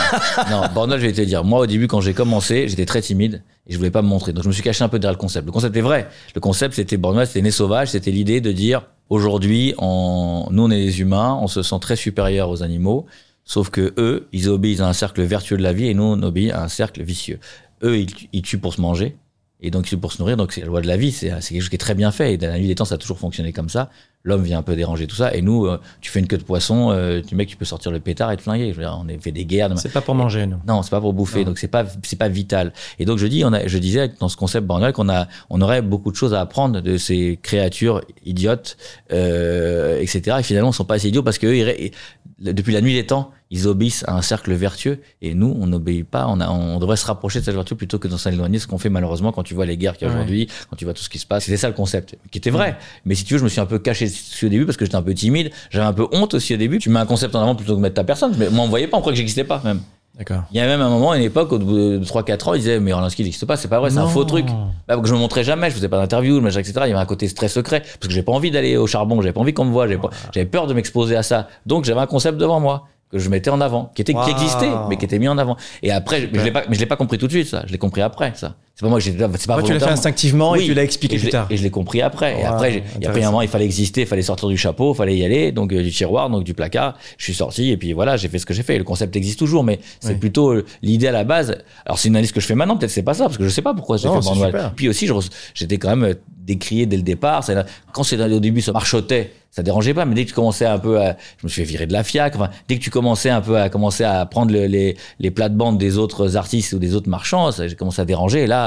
[0.50, 3.42] non, Bornwell, je vais te dire, moi, au début, quand j'ai commencé, j'étais très timide
[3.66, 4.32] et je voulais pas me montrer.
[4.32, 5.46] Donc, je me suis caché un peu derrière le concept.
[5.46, 6.08] Le concept est vrai.
[6.34, 10.70] Le concept, c'était Bornwell, c'était né sauvage, c'était l'idée de dire, aujourd'hui, on, nous, on
[10.70, 13.06] est les humains, on se sent très supérieur aux animaux,
[13.46, 16.22] sauf que eux, ils obéissent à un cercle vertueux de la vie et nous, on
[16.22, 17.38] obéit à un cercle vicieux.
[17.82, 19.16] Eux, ils, ils tuent pour se manger.
[19.60, 20.36] Et donc, c'est pour se nourrir.
[20.36, 21.12] Donc, c'est la loi de la vie.
[21.12, 22.34] C'est c'est quelque chose qui est très bien fait.
[22.34, 23.90] Et dans la nuit des temps, ça a toujours fonctionné comme ça.
[24.26, 25.32] L'homme vient un peu déranger tout ça.
[25.34, 27.92] Et nous, euh, tu fais une queue de poisson, euh, tu mec, tu peux sortir
[27.92, 28.72] le pétard et te flinguer.
[28.72, 29.70] Je veux dire, on a fait des guerres.
[29.70, 30.58] de- C'est pas pour manger, nous.
[30.66, 31.46] non, c'est pas pour bouffer, Non.
[31.46, 32.72] donc c'est pas c'est pas vital.
[32.98, 35.60] Et donc je dis, on a, je disais dans ce concept Bornwell qu'on a, on
[35.62, 38.76] aurait beaucoup de choses à apprendre de ces créatures idiotes,
[39.12, 40.36] euh, etc.
[40.40, 41.92] Et finalement, ils sont pas assez idiots parce que eux, ils ré-
[42.40, 46.06] depuis la nuit des temps, ils obéissent à un cercle vertueux et nous, on n'obéit
[46.06, 46.26] pas.
[46.28, 48.58] On, a, on devrait se rapprocher de cette vertu plutôt que de s'en éloigner.
[48.58, 50.18] Ce qu'on fait malheureusement quand tu vois les guerres qu'il y a Ouais.
[50.20, 51.44] aujourd'hui, quand tu vois tout ce qui se passe.
[51.44, 52.76] C'était ça le concept, qui était vrai.
[53.04, 54.84] Mais si tu veux, je me suis un peu caché dessus au début parce que
[54.84, 55.50] j'étais un peu timide.
[55.70, 56.78] J'avais un peu honte aussi au début.
[56.78, 58.34] Tu mets un concept en avant plutôt que de mettre ta personne.
[58.38, 59.80] Mais moi, on me voyait pas, on croyait que j'existais pas même.
[60.18, 60.44] D'accord.
[60.50, 62.80] Il y a même un moment, une époque, au bout de 3-4 ans, ils disaient,
[62.80, 64.46] mais Orlinski n'existe pas, c'est pas vrai, c'est un faux truc.
[64.88, 66.72] Bah, que je me montrais jamais, je faisais pas d'interview, machin, etc.
[66.84, 69.20] Il y avait un côté très secret, parce que j'ai pas envie d'aller au charbon,
[69.20, 71.48] j'avais pas envie qu'on me voit, j'avais pas- j'avais peur de m'exposer à ça.
[71.66, 74.24] Donc j'avais un concept devant moi que je mettais en avant, qui était, Wow.
[74.24, 75.58] qui existait, mais qui était mis en avant.
[75.82, 77.48] Et après, je- mais je l'ai pas, mais je l'ai pas compris tout de suite,
[77.48, 77.64] ça.
[77.66, 78.54] Je l'ai compris après, ça.
[78.78, 80.82] C'est pas moi que j'ai, c'est pas Toi, tu l'as fait instinctivement et tu l'as
[80.82, 81.46] expliqué plus tard.
[81.48, 82.38] Et je l'ai compris après.
[82.40, 84.20] et après, j'ai- et après, il y a un moment, il fallait exister, il fallait
[84.20, 86.94] sortir du chapeau, il fallait y aller, donc euh, du tiroir, donc du placard.
[87.16, 88.76] Je suis sorti et puis voilà, j'ai fait ce que j'ai fait.
[88.76, 90.14] Le concept existe toujours, mais c'est Oui.
[90.16, 91.56] plutôt euh, l'idée à la base.
[91.86, 93.48] Alors c'est une analyse que je fais maintenant, peut-être c'est pas ça, parce que je
[93.48, 94.72] sais pas pourquoi j'ai fait super.
[94.76, 95.08] Puis aussi,
[95.54, 97.46] j'étais quand même euh, décrié dès le départ.
[97.94, 99.32] Quand c'est au début, ça marchotait.
[99.50, 101.66] Ça dérangeait pas, mais dès que tu commençais un peu à, je me suis fait
[101.70, 102.36] virer de la FIAC.
[102.36, 105.78] Enfin, dès que tu commençais un peu à commencer à prendre le- les, les plates-bandes
[105.78, 108.42] des autres artistes ou des autres marchands, ça- j'ai commencé à déranger.
[108.42, 108.65] Et là,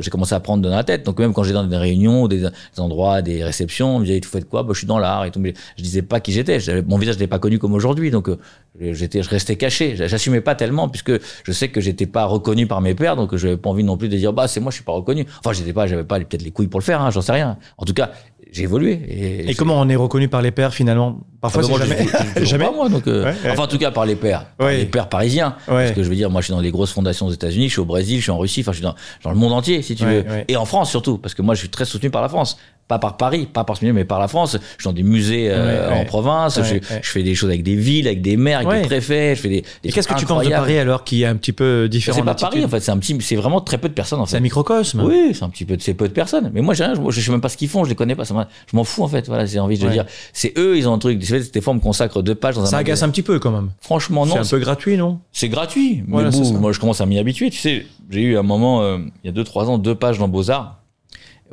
[0.00, 1.04] j'ai commencé à prendre dans la tête.
[1.04, 4.28] Donc même quand j'étais dans des réunions, des, endroits, des réceptions, on me disait, tu
[4.28, 4.62] fais de quoi?
[4.62, 5.40] Bah, je suis dans l'art et tout.
[5.40, 6.58] Mais je disais pas qui j'étais.
[6.86, 8.10] Mon visage n'était pas connu comme aujourd'hui.
[8.10, 8.38] Donc, euh,
[8.80, 9.96] j'étais, je restais caché.
[9.96, 11.12] J'assumais pas tellement puisque
[11.44, 13.16] je sais que j'étais pas reconnu par mes pairs.
[13.16, 14.92] Donc, je n'avais pas envie non plus de dire, bah, c'est moi, je suis pas
[14.92, 15.26] reconnu.
[15.40, 17.58] Enfin, j'étais pas, j'avais pas peut-être les couilles pour le faire, hein, j'en sais rien.
[17.78, 18.12] En tout cas,
[18.52, 18.92] j'ai évolué.
[19.08, 21.18] Et, Et comment on est reconnu par les pairs finalement?
[21.40, 22.06] Parfois, Ah moi, jamais.
[22.36, 22.64] je- je- jamais.
[22.66, 23.50] pas moi, donc, euh, Ouais, ouais.
[23.50, 24.46] Enfin, en tout cas, par les pères.
[24.58, 24.76] Par Ouais.
[24.78, 25.56] Les pères parisiens.
[25.66, 27.72] Parce que je veux dire, moi, je suis dans les grosses fondations aux États-Unis, je
[27.72, 29.82] suis au Brésil, je suis en Russie, enfin, je suis dans, dans le monde entier,
[29.82, 30.24] si tu veux.
[30.48, 31.18] Et en France, surtout.
[31.18, 32.58] Parce que moi, je suis très soutenu par la France.
[32.88, 34.52] Pas par Paris, pas par ce milieu, mais par la France.
[34.52, 36.00] Je suis dans des musées euh, Ouais, ouais.
[36.00, 36.58] en province.
[36.58, 39.34] Ouais, je, fais des choses avec des villes, avec des maires, avec des préfets.
[39.34, 40.50] Je fais des, des qu'est-ce que tu penses de.
[40.50, 42.80] Paris alors, qui est un petit peu différent C'est pas Paris, en fait.
[42.80, 44.36] C'est un petit, c'est vraiment très peu de personnes, en C'est fait.
[44.38, 45.02] un microcosme.
[45.04, 46.50] Oui, c'est un petit peu, c'est peu de personnes.
[46.52, 48.14] Mais moi, j'ai rien, je, je sais même pas ce qu'ils font, je les connais
[48.14, 48.24] pas.
[48.24, 48.34] Ça
[48.70, 49.26] je m'en fous en fait.
[49.26, 50.04] Voilà, j'ai envie de dire.
[50.32, 51.18] C'est eux, ils ont un truc.
[51.18, 52.66] Des fois, on me consacre deux pages dans un.
[52.66, 53.70] Ça agace un petit peu quand même.
[53.80, 54.40] Franchement, C'est non.
[54.42, 55.20] un peu gratuit, non?
[55.32, 56.02] C'est gratuit.
[56.06, 57.48] Mais Voilà, bon, c'est moi, je commence à m'y habituer.
[57.50, 60.18] Tu sais, j'ai eu un moment, euh, il y a deux, trois ans, deux pages
[60.18, 60.78] dans Beaux-Arts,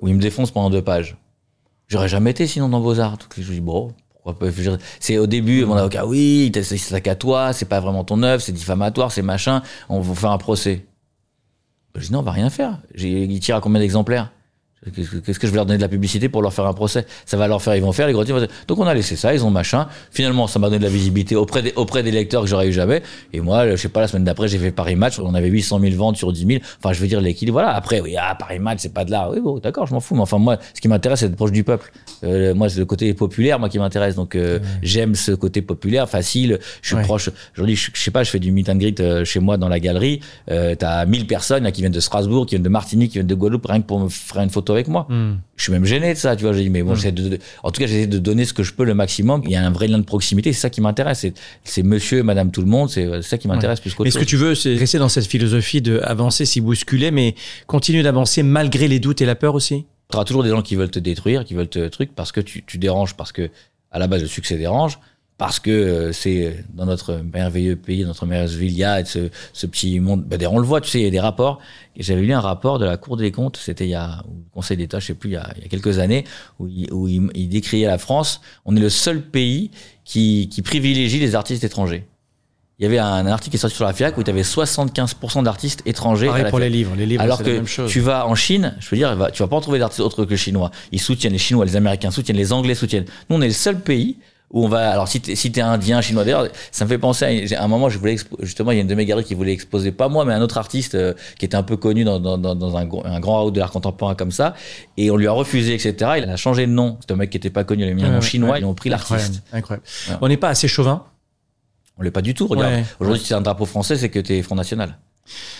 [0.02, 1.18] où ils me défoncent pendant deux pages.
[1.88, 3.18] J'aurais jamais été sinon dans Beaux-Arts.
[3.18, 4.48] Donc, je dis, bon, pourquoi pas.
[5.00, 8.42] C'est au début, mon avocat, oui, il s'attaque à toi, c'est pas vraiment ton œuvre,
[8.42, 10.86] c'est diffamatoire, c'est machin, on va faire un procès.
[11.96, 12.80] Je dis, non, on va rien faire.
[12.96, 14.32] Il tire à combien d'exemplaires?
[14.96, 17.06] Qu'est-ce que- je vais leur donner de la publicité pour leur faire un procès?
[17.26, 18.48] Ça va leur faire, ils vont faire les gros titres.
[18.68, 19.88] Donc on a laissé ça, ils ont machin.
[20.10, 22.72] Finalement, ça m'a donné de la visibilité auprès des, auprès des lecteurs que j'aurais eu
[22.72, 23.04] jamais.
[23.34, 25.80] Et moi, je sais pas, la semaine d'après, j'ai fait Paris Match, on avait 800
[25.82, 26.60] 000 ventes sur 10 000.
[26.82, 27.72] Enfin, je veux dire, l'équilibre, voilà.
[27.76, 29.32] Après, oui, ah, Paris Match, c'est pas de l'art.
[29.32, 30.16] Oui, bon, d'accord, je m'en fous.
[30.16, 31.92] Mais enfin, moi, ce qui m'intéresse, c'est d'être proche du peuple.
[32.24, 34.16] Euh, moi, c'est le côté populaire, moi, qui m'intéresse.
[34.16, 36.58] Donc, euh, j'aime ce côté populaire, facile.
[36.82, 37.02] Je suis Ouais.
[37.04, 37.30] proche.
[37.54, 39.68] Aujourd'hui, je, je sais pas, je fais du meet and greet euh, chez moi dans
[39.68, 40.22] la galerie.
[40.50, 43.28] Euh, T'as 1000 personnes là, qui viennent de Strasbourg, qui viennent de Martinique, qui viennent
[43.28, 45.06] de Guadeloupe, rien que pour me faire une photo avec moi.
[45.10, 45.36] Hmm.
[45.56, 46.54] Je suis même gêné de ça, tu vois.
[46.54, 48.74] J'ai dit, mais bon, de, de- en tout cas, j'essaie de donner ce que je
[48.74, 49.42] peux le maximum.
[49.46, 51.26] Il y a un vrai lien de proximité, c'est ça qui m'intéresse.
[51.64, 54.24] C'est- monsieur, madame, tout le monde, c'est ça qui m'intéresse plus qu'autre Mais ce que
[54.26, 57.36] tu veux, c'est rester dans cette philosophie de avancer si bousculer, mais
[57.68, 59.86] continuer d'avancer malgré les doutes et la peur aussi?
[60.12, 62.42] Tu auras toujours des gens qui veulent te détruire, qui veulent te truc parce que
[62.42, 63.50] tu, tu déranges, parce que
[63.92, 65.00] à la base le succès dérange,
[65.40, 69.30] parce que euh, c'est dans notre merveilleux pays, notre merveilleuse ville, il y a ce,
[69.54, 70.26] ce petit monde.
[70.26, 71.60] Ben, d'ailleurs, on le voit, tu sais, il y a des rapports.
[71.96, 74.52] Et j'avais lu un rapport de la Cour des comptes, c'était il y a le
[74.54, 76.26] Conseil d'État, je sais plus, il y a, il y a quelques années,
[76.60, 78.42] où il, où il, il décriait la France.
[78.66, 79.72] On est le seul pays
[80.04, 82.06] qui, qui privilégie les artistes étrangers.
[82.78, 85.44] Il y avait un article qui est sorti sur la FIAC où tu avais 75%
[85.44, 86.28] d'artistes étrangers.
[86.28, 86.70] à Pareil la pour FIAC.
[86.70, 86.96] les livres.
[86.98, 87.90] Les livres, Alors que la même chose.
[87.90, 90.36] tu vas en Chine, je veux dire, tu vas pas en trouver d'artistes autres que
[90.36, 90.72] chinois.
[90.92, 93.06] Ils soutiennent les Chinois, les Américains soutiennent, les Anglais soutiennent.
[93.30, 94.18] Nous, on est le seul pays
[94.52, 94.92] où on va.
[94.92, 97.68] Alors, si t'es si t'es indien, chinois, d'ailleurs, ça me fait penser à, à un
[97.68, 100.08] moment, je voulais justement, il y a une de mes galeries qui voulait exposer pas
[100.10, 102.78] moi, mais un autre artiste euh, qui était un peu connu dans, dans, dans, dans
[102.78, 104.56] un, un grand out de l'art contemporain comme ça,
[104.98, 105.94] et on lui a refusé, etc.
[106.18, 106.98] Il a changé de nom.
[107.02, 108.60] C'était un mec qui était pas connu, il a mis un nom chinois, ouais.
[108.62, 109.42] ils ont pris l'artiste.
[109.54, 109.86] Incroyable.
[110.10, 110.16] Ouais.
[110.22, 111.04] On n'est pas assez chauvin?
[111.98, 112.48] On l'est pas du tout.
[112.48, 112.86] Regarde, Ouais.
[113.00, 114.98] aujourd'hui, si c'est un drapeau français, c'est que t'es Front National.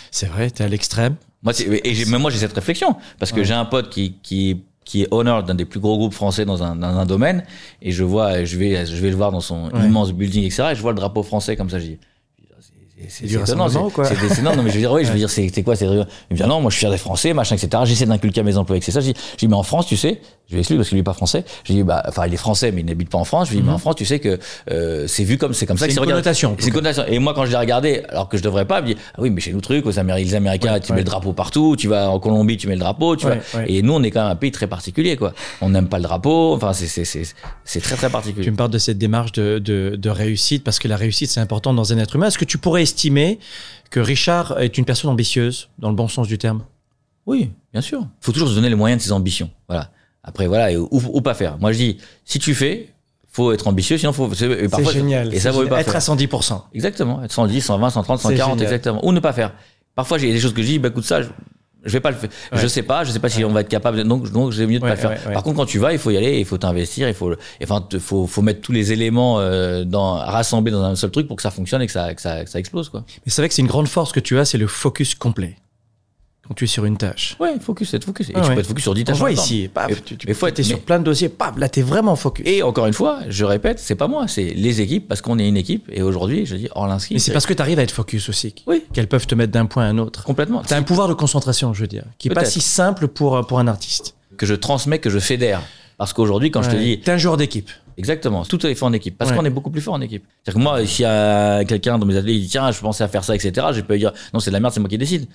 [0.10, 1.16] C'est vrai, t'es à l'extrême.
[1.44, 4.16] Moi, c'est- et j'ai- même moi, j'ai cette réflexion parce que j'ai un pote qui
[4.24, 7.44] qui qui est owner d'un des plus gros groupes français dans un dans un domaine
[7.86, 9.86] et je vois, je vais je vais le voir dans son Ouais.
[9.86, 10.70] immense building etc.
[10.72, 12.00] Et je vois le drapeau français comme ça, je dis.
[13.08, 14.06] C'est du c'est étonnant, rassemblement, c'est- quoi.
[14.06, 15.76] c'est c'est- non, non, mais je veux dire, oui, je veux dire, c'est c'est quoi,
[15.76, 15.92] c'est Il
[16.32, 17.84] me dit, non, moi, je suis fier des Français, machin, etc.
[17.86, 19.00] J'essaie d'inculquer à mes employés que c'est ça.
[19.00, 21.46] Je dis, mais en France, tu sais, je vais expliquer parce qu'il est pas français.
[21.64, 23.48] Je dis, bah, enfin, il est français, mais il n'habite pas en France.
[23.50, 24.40] Je lui dis, mais en France, tu sais que
[24.72, 25.92] euh, c'est vu comme, c'est comme ça Mhm.
[25.92, 26.34] C'est que une regardé.
[26.34, 27.06] C'est une connotation.
[27.08, 29.20] Et moi, quand je l'ai regardé, alors que je devrais pas, je me dis, ah
[29.22, 30.96] oui, mais chez nous, truc, aux Améri- les Américains, Ouais, tu ouais.
[30.98, 33.62] mets le drapeau partout, tu vas en Colombie, tu mets le drapeau, tu Ouais, vois.
[33.68, 35.34] Et nous, on est quand même un pays très particulier, quoi.
[35.62, 36.56] On n'aime pas le drapeau.
[36.56, 37.24] Enfin, c'est, c'est, c'est,
[37.64, 38.44] c'est très, très particulier.
[38.46, 41.40] Tu me parles de cette démarche de, de, de réussite, parce que la réussite, c'est
[41.40, 42.28] important dans un être humain.
[42.28, 43.40] Est-ce que tu pourrais estimer
[43.90, 46.64] que Richard est une personne ambitieuse, dans le bon sens du terme
[47.26, 48.02] Oui, bien sûr.
[48.02, 49.50] Il faut toujours se donner les moyens de ses ambitions.
[49.68, 49.92] Voilà.
[50.24, 51.58] Après, voilà, et, ou, ou pas faire.
[51.60, 52.90] Moi, je dis, si tu fais,
[53.32, 54.32] faut être ambitieux, sinon faut.
[54.34, 54.92] C'est parfois-
[55.32, 55.96] Et ça vaut pas Être faire.
[55.96, 56.64] à 110%.
[56.74, 57.24] Exactement.
[57.24, 58.64] Être 110, 120, 130, C'est 140, génial.
[58.74, 59.06] exactement.
[59.08, 59.54] Ou ne pas faire.
[59.96, 61.30] Parfois, j'ai des choses que je dis, bah écoute ça, je,
[61.86, 62.30] je vais pas le faire.
[62.52, 62.60] Ouais.
[62.62, 63.98] Je sais pas, je sais pas si on va être capable.
[63.98, 65.10] de- Donc, donc, j'ai mieux de Ouais, pas le faire.
[65.12, 65.34] ouais, ouais.
[65.34, 67.86] Par contre, quand tu vas, il faut y aller, il faut t'investir, il faut, enfin,
[68.00, 71.42] faut, faut mettre tous les éléments euh, dans, rassembler dans un seul truc pour que
[71.44, 73.04] ça fonctionne et que ça, que ça, que ça explose, quoi.
[73.26, 75.56] Mais c'est vrai que c'est une grande force que tu as, c'est le focus complet.
[76.50, 77.36] Quand tu es sur une tâche.
[77.40, 78.30] Ouais, focus, être focus.
[78.30, 78.56] Et Ah tu ouais.
[78.56, 79.16] peux être focus sur 10 On tâches.
[79.18, 81.30] en voit ici, paf, Et- tu, tu faut es être- sur mais- plein de dossiers,
[81.30, 82.44] paf, là, t'es vraiment focus.
[82.48, 85.48] Et encore une fois, je répète, c'est pas moi, c'est les équipes, parce qu'on est
[85.48, 85.88] une équipe.
[85.94, 87.14] Et aujourd'hui, je dis Orlinski.
[87.14, 88.56] Mais c'est parce que tu arrives à être focus aussi.
[88.66, 88.84] Oui.
[88.94, 90.24] Qu'elles peuvent te mettre d'un point à un autre.
[90.24, 90.64] Complètement.
[90.64, 93.46] Tu as un pouvoir de concentration, je veux dire, qui est pas si simple pour,
[93.46, 94.16] pour un artiste.
[94.36, 95.62] Que je transmets, que je fédère.
[96.00, 97.70] Parce qu'aujourd'hui, quand je te dis T'es un joueur d'équipe.
[97.98, 98.44] Exactement.
[98.46, 99.18] Tout est fait en équipe.
[99.20, 99.38] Parce Ouais.
[99.38, 100.24] qu'on est beaucoup plus fort en équipe.
[100.44, 103.04] C'est-à-dire que moi, s'il y a quelqu'un dans mes ateliers qui dit, tiens, je pensais
[103.04, 104.90] à faire ça, etc., je peux lui dire, non, c'est de la merde, c'est moi
[104.90, 105.28] qui décide.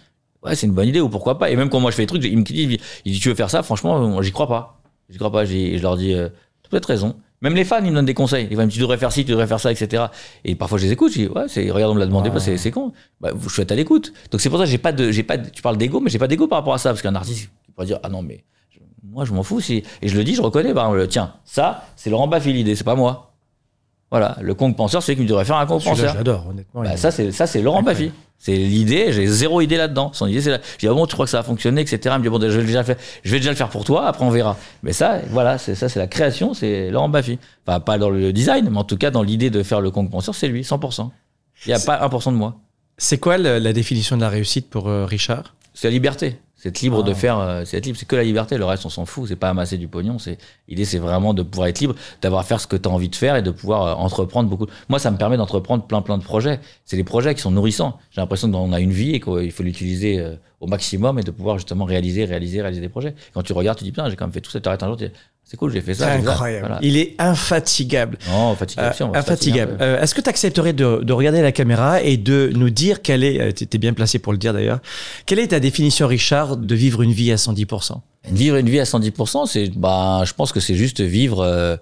[0.44, 1.50] Ouais, c'est une bonne idée, ou pourquoi pas.
[1.50, 3.34] Et même quand moi je fais des trucs, il me dit, il dit, tu veux
[3.34, 3.62] faire ça?
[3.62, 4.80] Franchement, j'y crois pas.
[5.08, 5.44] J'y crois pas.
[5.44, 6.28] Je leur dis, euh,
[6.62, 7.16] tu as peut-être raison.
[7.40, 8.48] Même les fans, ils me donnent des conseils.
[8.50, 10.04] Ils me dire, tu devrais faire ci, tu devrais faire ça, etc.
[10.44, 11.12] Et parfois, je les écoute.
[11.12, 12.34] Je dis, ouais, c'est, regarde, on me l'a demandé, Ouais.
[12.34, 12.92] pas, c'est, c'est con.
[13.20, 14.12] Bah, je suis à l'écoute.
[14.30, 16.08] Donc, c'est pour ça que j'ai pas de, j'ai pas de- tu parles d'ego, mais
[16.10, 16.90] j'ai pas d'ego par rapport à ça.
[16.90, 19.82] Parce qu'un artiste, il pourrait dire, ah non, mais, je- moi, je m'en fous si,
[20.00, 20.72] et je le dis, je reconnais,
[21.08, 23.32] tiens, ça, c'est Laurent Baffy l'idée, c'est pas moi.
[24.10, 24.36] Voilà.
[24.40, 26.12] Le conque penseur, c'est qu'il devrait faire un Celui-là, penseur.
[26.12, 26.82] je l'adore, honnêtement.
[26.82, 27.82] Bah, ça, c'est, ça, c'est Laurent.
[27.82, 28.12] Baffy.
[28.44, 30.10] C'est l'idée, j'ai zéro idée là-dedans.
[30.12, 30.58] Son idée, c'est là.
[30.74, 31.98] Je dis, ah bon, tu crois que ça va fonctionner, etc.
[32.04, 33.86] Il me dit, bon, je vais déjà le faire, je vais déjà le faire pour
[33.86, 34.58] toi, après on verra.
[34.82, 37.38] Mais ça, voilà, c'est ça, c'est la création, c'est Laurent Baffy.
[37.66, 40.34] Enfin, pas dans le design, mais en tout cas, dans l'idée de faire le penseur,
[40.34, 41.08] c'est lui, 100%.
[41.64, 42.56] Il n'y a pas 1% de moi.
[42.98, 45.54] C'est quoi la définition de la réussite pour euh, Richard?
[45.72, 46.36] C'est la liberté.
[46.64, 47.08] C'est être libre Ah.
[47.10, 47.98] de faire, euh, c'est être libre.
[47.98, 48.56] C'est que la liberté.
[48.56, 49.28] Le reste, on s'en fout.
[49.28, 50.18] C'est pas amasser du pognon.
[50.18, 52.90] C'est, l'idée, c'est vraiment de pouvoir être libre, d'avoir à faire ce que tu as
[52.92, 54.66] envie de faire et de pouvoir euh, entreprendre beaucoup.
[54.88, 56.60] Moi, ça me permet d'entreprendre plein, plein de projets.
[56.86, 57.98] C'est des projets qui sont nourrissants.
[58.12, 61.30] J'ai l'impression qu'on a une vie et qu'il faut l'utiliser euh, au maximum et de
[61.30, 63.14] pouvoir justement réaliser, réaliser, réaliser des projets.
[63.34, 64.58] Quand tu regardes, tu dis, putain, j'ai quand même fait tout ça.
[64.58, 65.12] Tu arrêtes un jour, tu dis,
[65.46, 66.10] c'est cool, j'ai fait ça.
[66.10, 66.66] Incroyable.
[66.66, 66.78] Voilà.
[66.80, 68.16] Il est infatigable.
[68.30, 69.76] Non, Euh, un infatigable.
[69.82, 73.22] Euh, Est-ce que tu accepterais de, de regarder la caméra et de nous dire quelle
[73.22, 74.78] est, tu étais bien placé pour le dire d'ailleurs,
[75.26, 78.00] quelle est ta définition, Richard, de vivre une vie à 110%
[78.30, 81.76] Vivre une vie à 110%, c'est, bah, je pense que c'est juste vivre euh,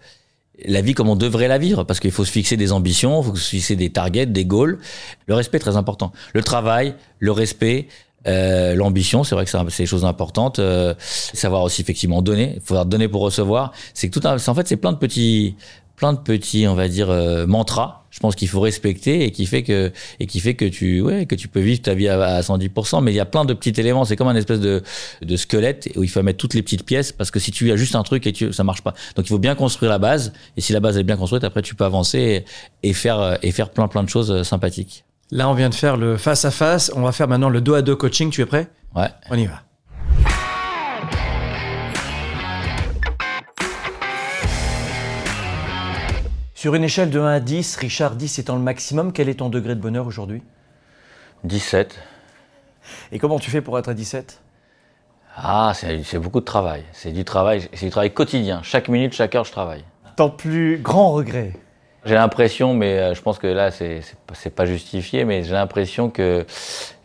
[0.65, 3.27] la vie comme on devrait la vivre, parce qu'il faut se fixer des ambitions, il
[3.27, 4.79] faut se fixer des targets, des goals.
[5.27, 6.13] Le respect est très important.
[6.35, 7.87] Le travail, le respect,
[8.27, 10.59] euh, l'ambition, c'est vrai que c'est des choses importantes.
[10.59, 13.73] Euh, savoir aussi effectivement donner, il faut donner pour recevoir.
[13.95, 15.55] C'est tout un, en fait, c'est plein de petits,
[15.95, 17.09] plein de petits, on va dire,
[17.47, 18.02] mantras.
[18.13, 19.91] Je pense qu'il faut respecter et qui fait que
[20.21, 23.03] et qui fait que tu, ouais, que tu peux vivre ta vie à, à 110%.
[23.03, 24.05] Mais il y a plein de petits éléments.
[24.05, 24.83] C'est comme un espèce de
[25.23, 27.77] de squelette où il faut mettre toutes les petites pièces parce que si tu as
[27.77, 28.93] juste un truc et tu, ça marche pas.
[29.17, 31.63] Donc il faut bien construire la base et si la base est bien construite, après
[31.63, 32.45] tu peux avancer
[32.83, 35.05] et, et faire et faire plein plein de choses euh, sympathiques.
[35.31, 36.93] Là, on vient de faire le face à face.
[36.95, 38.29] On va faire maintenant le dos à dos coaching.
[38.31, 38.69] Tu es prêt?
[38.95, 39.09] Ouais.
[39.31, 39.63] On y va.
[46.63, 49.49] Sur une échelle de 1 à 10, Richard 10 étant le maximum, quel est ton
[49.49, 50.45] degré de bonheur aujourd'hui?
[51.43, 51.99] 17.
[53.11, 54.41] Et comment tu fais pour être à 17
[55.37, 56.85] Ah, c'est beaucoup de travail.
[56.93, 58.61] C'est du travail, c'est du travail quotidien.
[58.63, 59.83] Chaque minute, chaque heure, je travaille.
[60.15, 61.55] Ton plus grand regret?
[62.05, 64.01] J'ai l'impression, mais euh, je pense que là, c'est
[64.55, 66.47] pas- justifié, mais j'ai l'impression que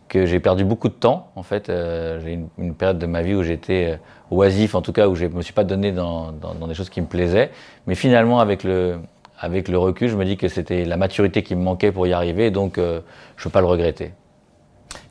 [0.08, 1.32] que j'ai perdu beaucoup de temps.
[1.34, 3.96] En fait, euh, j'ai une, une période de ma vie où j'étais euh,
[4.30, 6.88] oisif, en tout cas où je me suis pas donné dans, dans, dans des choses
[6.88, 7.50] qui me plaisaient.
[7.88, 9.00] Mais finalement, avec le
[9.38, 12.12] avec le recul, je me dis que c'était la maturité qui me manquait pour y
[12.12, 13.00] arriver, donc euh,
[13.36, 14.12] je peux pas le regretter.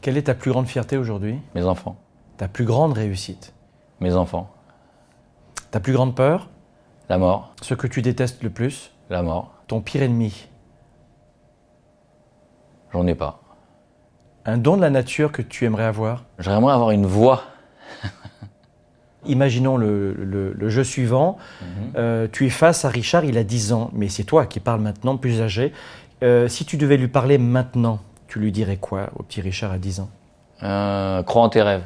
[0.01, 1.39] Quelle est ta plus grande fierté aujourd'hui?
[1.55, 1.97] Mes enfants,
[2.37, 3.53] Ta plus grande réussite?
[3.99, 4.49] Mes enfants,
[5.71, 6.49] Ta plus grande peur?
[7.09, 8.91] La mort, Ce que tu détestes le plus?
[9.09, 10.47] La mort, Ton pire ennemi?
[12.91, 13.41] J'en ai pas.
[14.45, 16.23] Un don de la nature que tu aimerais avoir?
[16.39, 17.43] J'aimerais avoir une voix.
[19.27, 21.37] Imaginons le, le- le jeu suivant.
[21.61, 21.67] Mhm.
[21.97, 24.81] Euh, tu es face à Richard, il a 10 ans, mais c'est toi qui parles
[24.81, 25.73] maintenant, plus âgé.
[26.23, 29.77] Euh, si tu devais lui parler maintenant, tu lui dirais quoi au petit Richard à
[29.77, 30.09] 10 ans?
[30.63, 31.83] Euh, crois en tes rêves,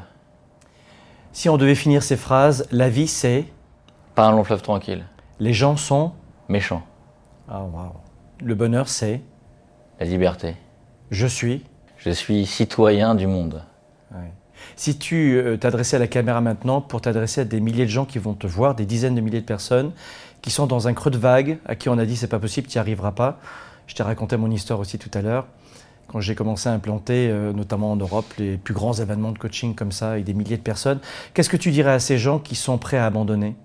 [1.34, 3.46] Si on devait finir ces phrases, la vie c'est,
[4.16, 5.04] pas un long fleuve tranquille,
[5.40, 6.14] les gens sont,
[6.50, 6.84] méchant,
[7.50, 7.92] ah waouh,
[8.44, 9.22] le bonheur c'est,
[10.00, 10.56] la liberté.
[11.10, 11.64] je suis?
[11.98, 13.64] Je suis citoyen du monde.
[14.82, 18.06] Si tu euh, t'adressais à la caméra maintenant pour t'adresser à des milliers de gens
[18.06, 19.92] qui vont te voir, des dizaines de milliers de personnes
[20.42, 22.68] qui sont dans un creux de vague, à qui on a dit c'est pas possible,
[22.68, 23.38] tu n'y arriveras pas.
[23.86, 25.46] Je t'ai raconté mon histoire aussi tout à l'heure.
[26.08, 29.76] Quand j'ai commencé à implanter, euh, notamment en Europe, les plus grands événements de coaching
[29.76, 31.00] comme ça, avec des milliers de personnes,
[31.36, 33.56] qu'est-ce que tu dirais à ces gens qui sont prêts à abandonner?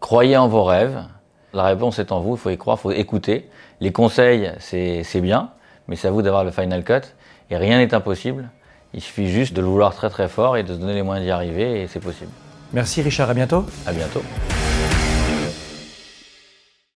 [0.00, 1.04] Croyez en vos rêves.
[1.52, 3.48] La réponse est en vous, il faut y croire, il faut écouter.
[3.78, 5.52] Les conseils, c'est c'est bien,
[5.86, 7.14] mais c'est à vous d'avoir le final cut.
[7.48, 8.50] Et rien n'est impossible.
[8.98, 11.24] Il suffit juste de le vouloir très très fort et de se donner les moyens
[11.24, 12.32] d'y arriver et c'est possible.
[12.72, 13.64] Merci Richard, à bientôt.
[13.86, 14.24] À bientôt.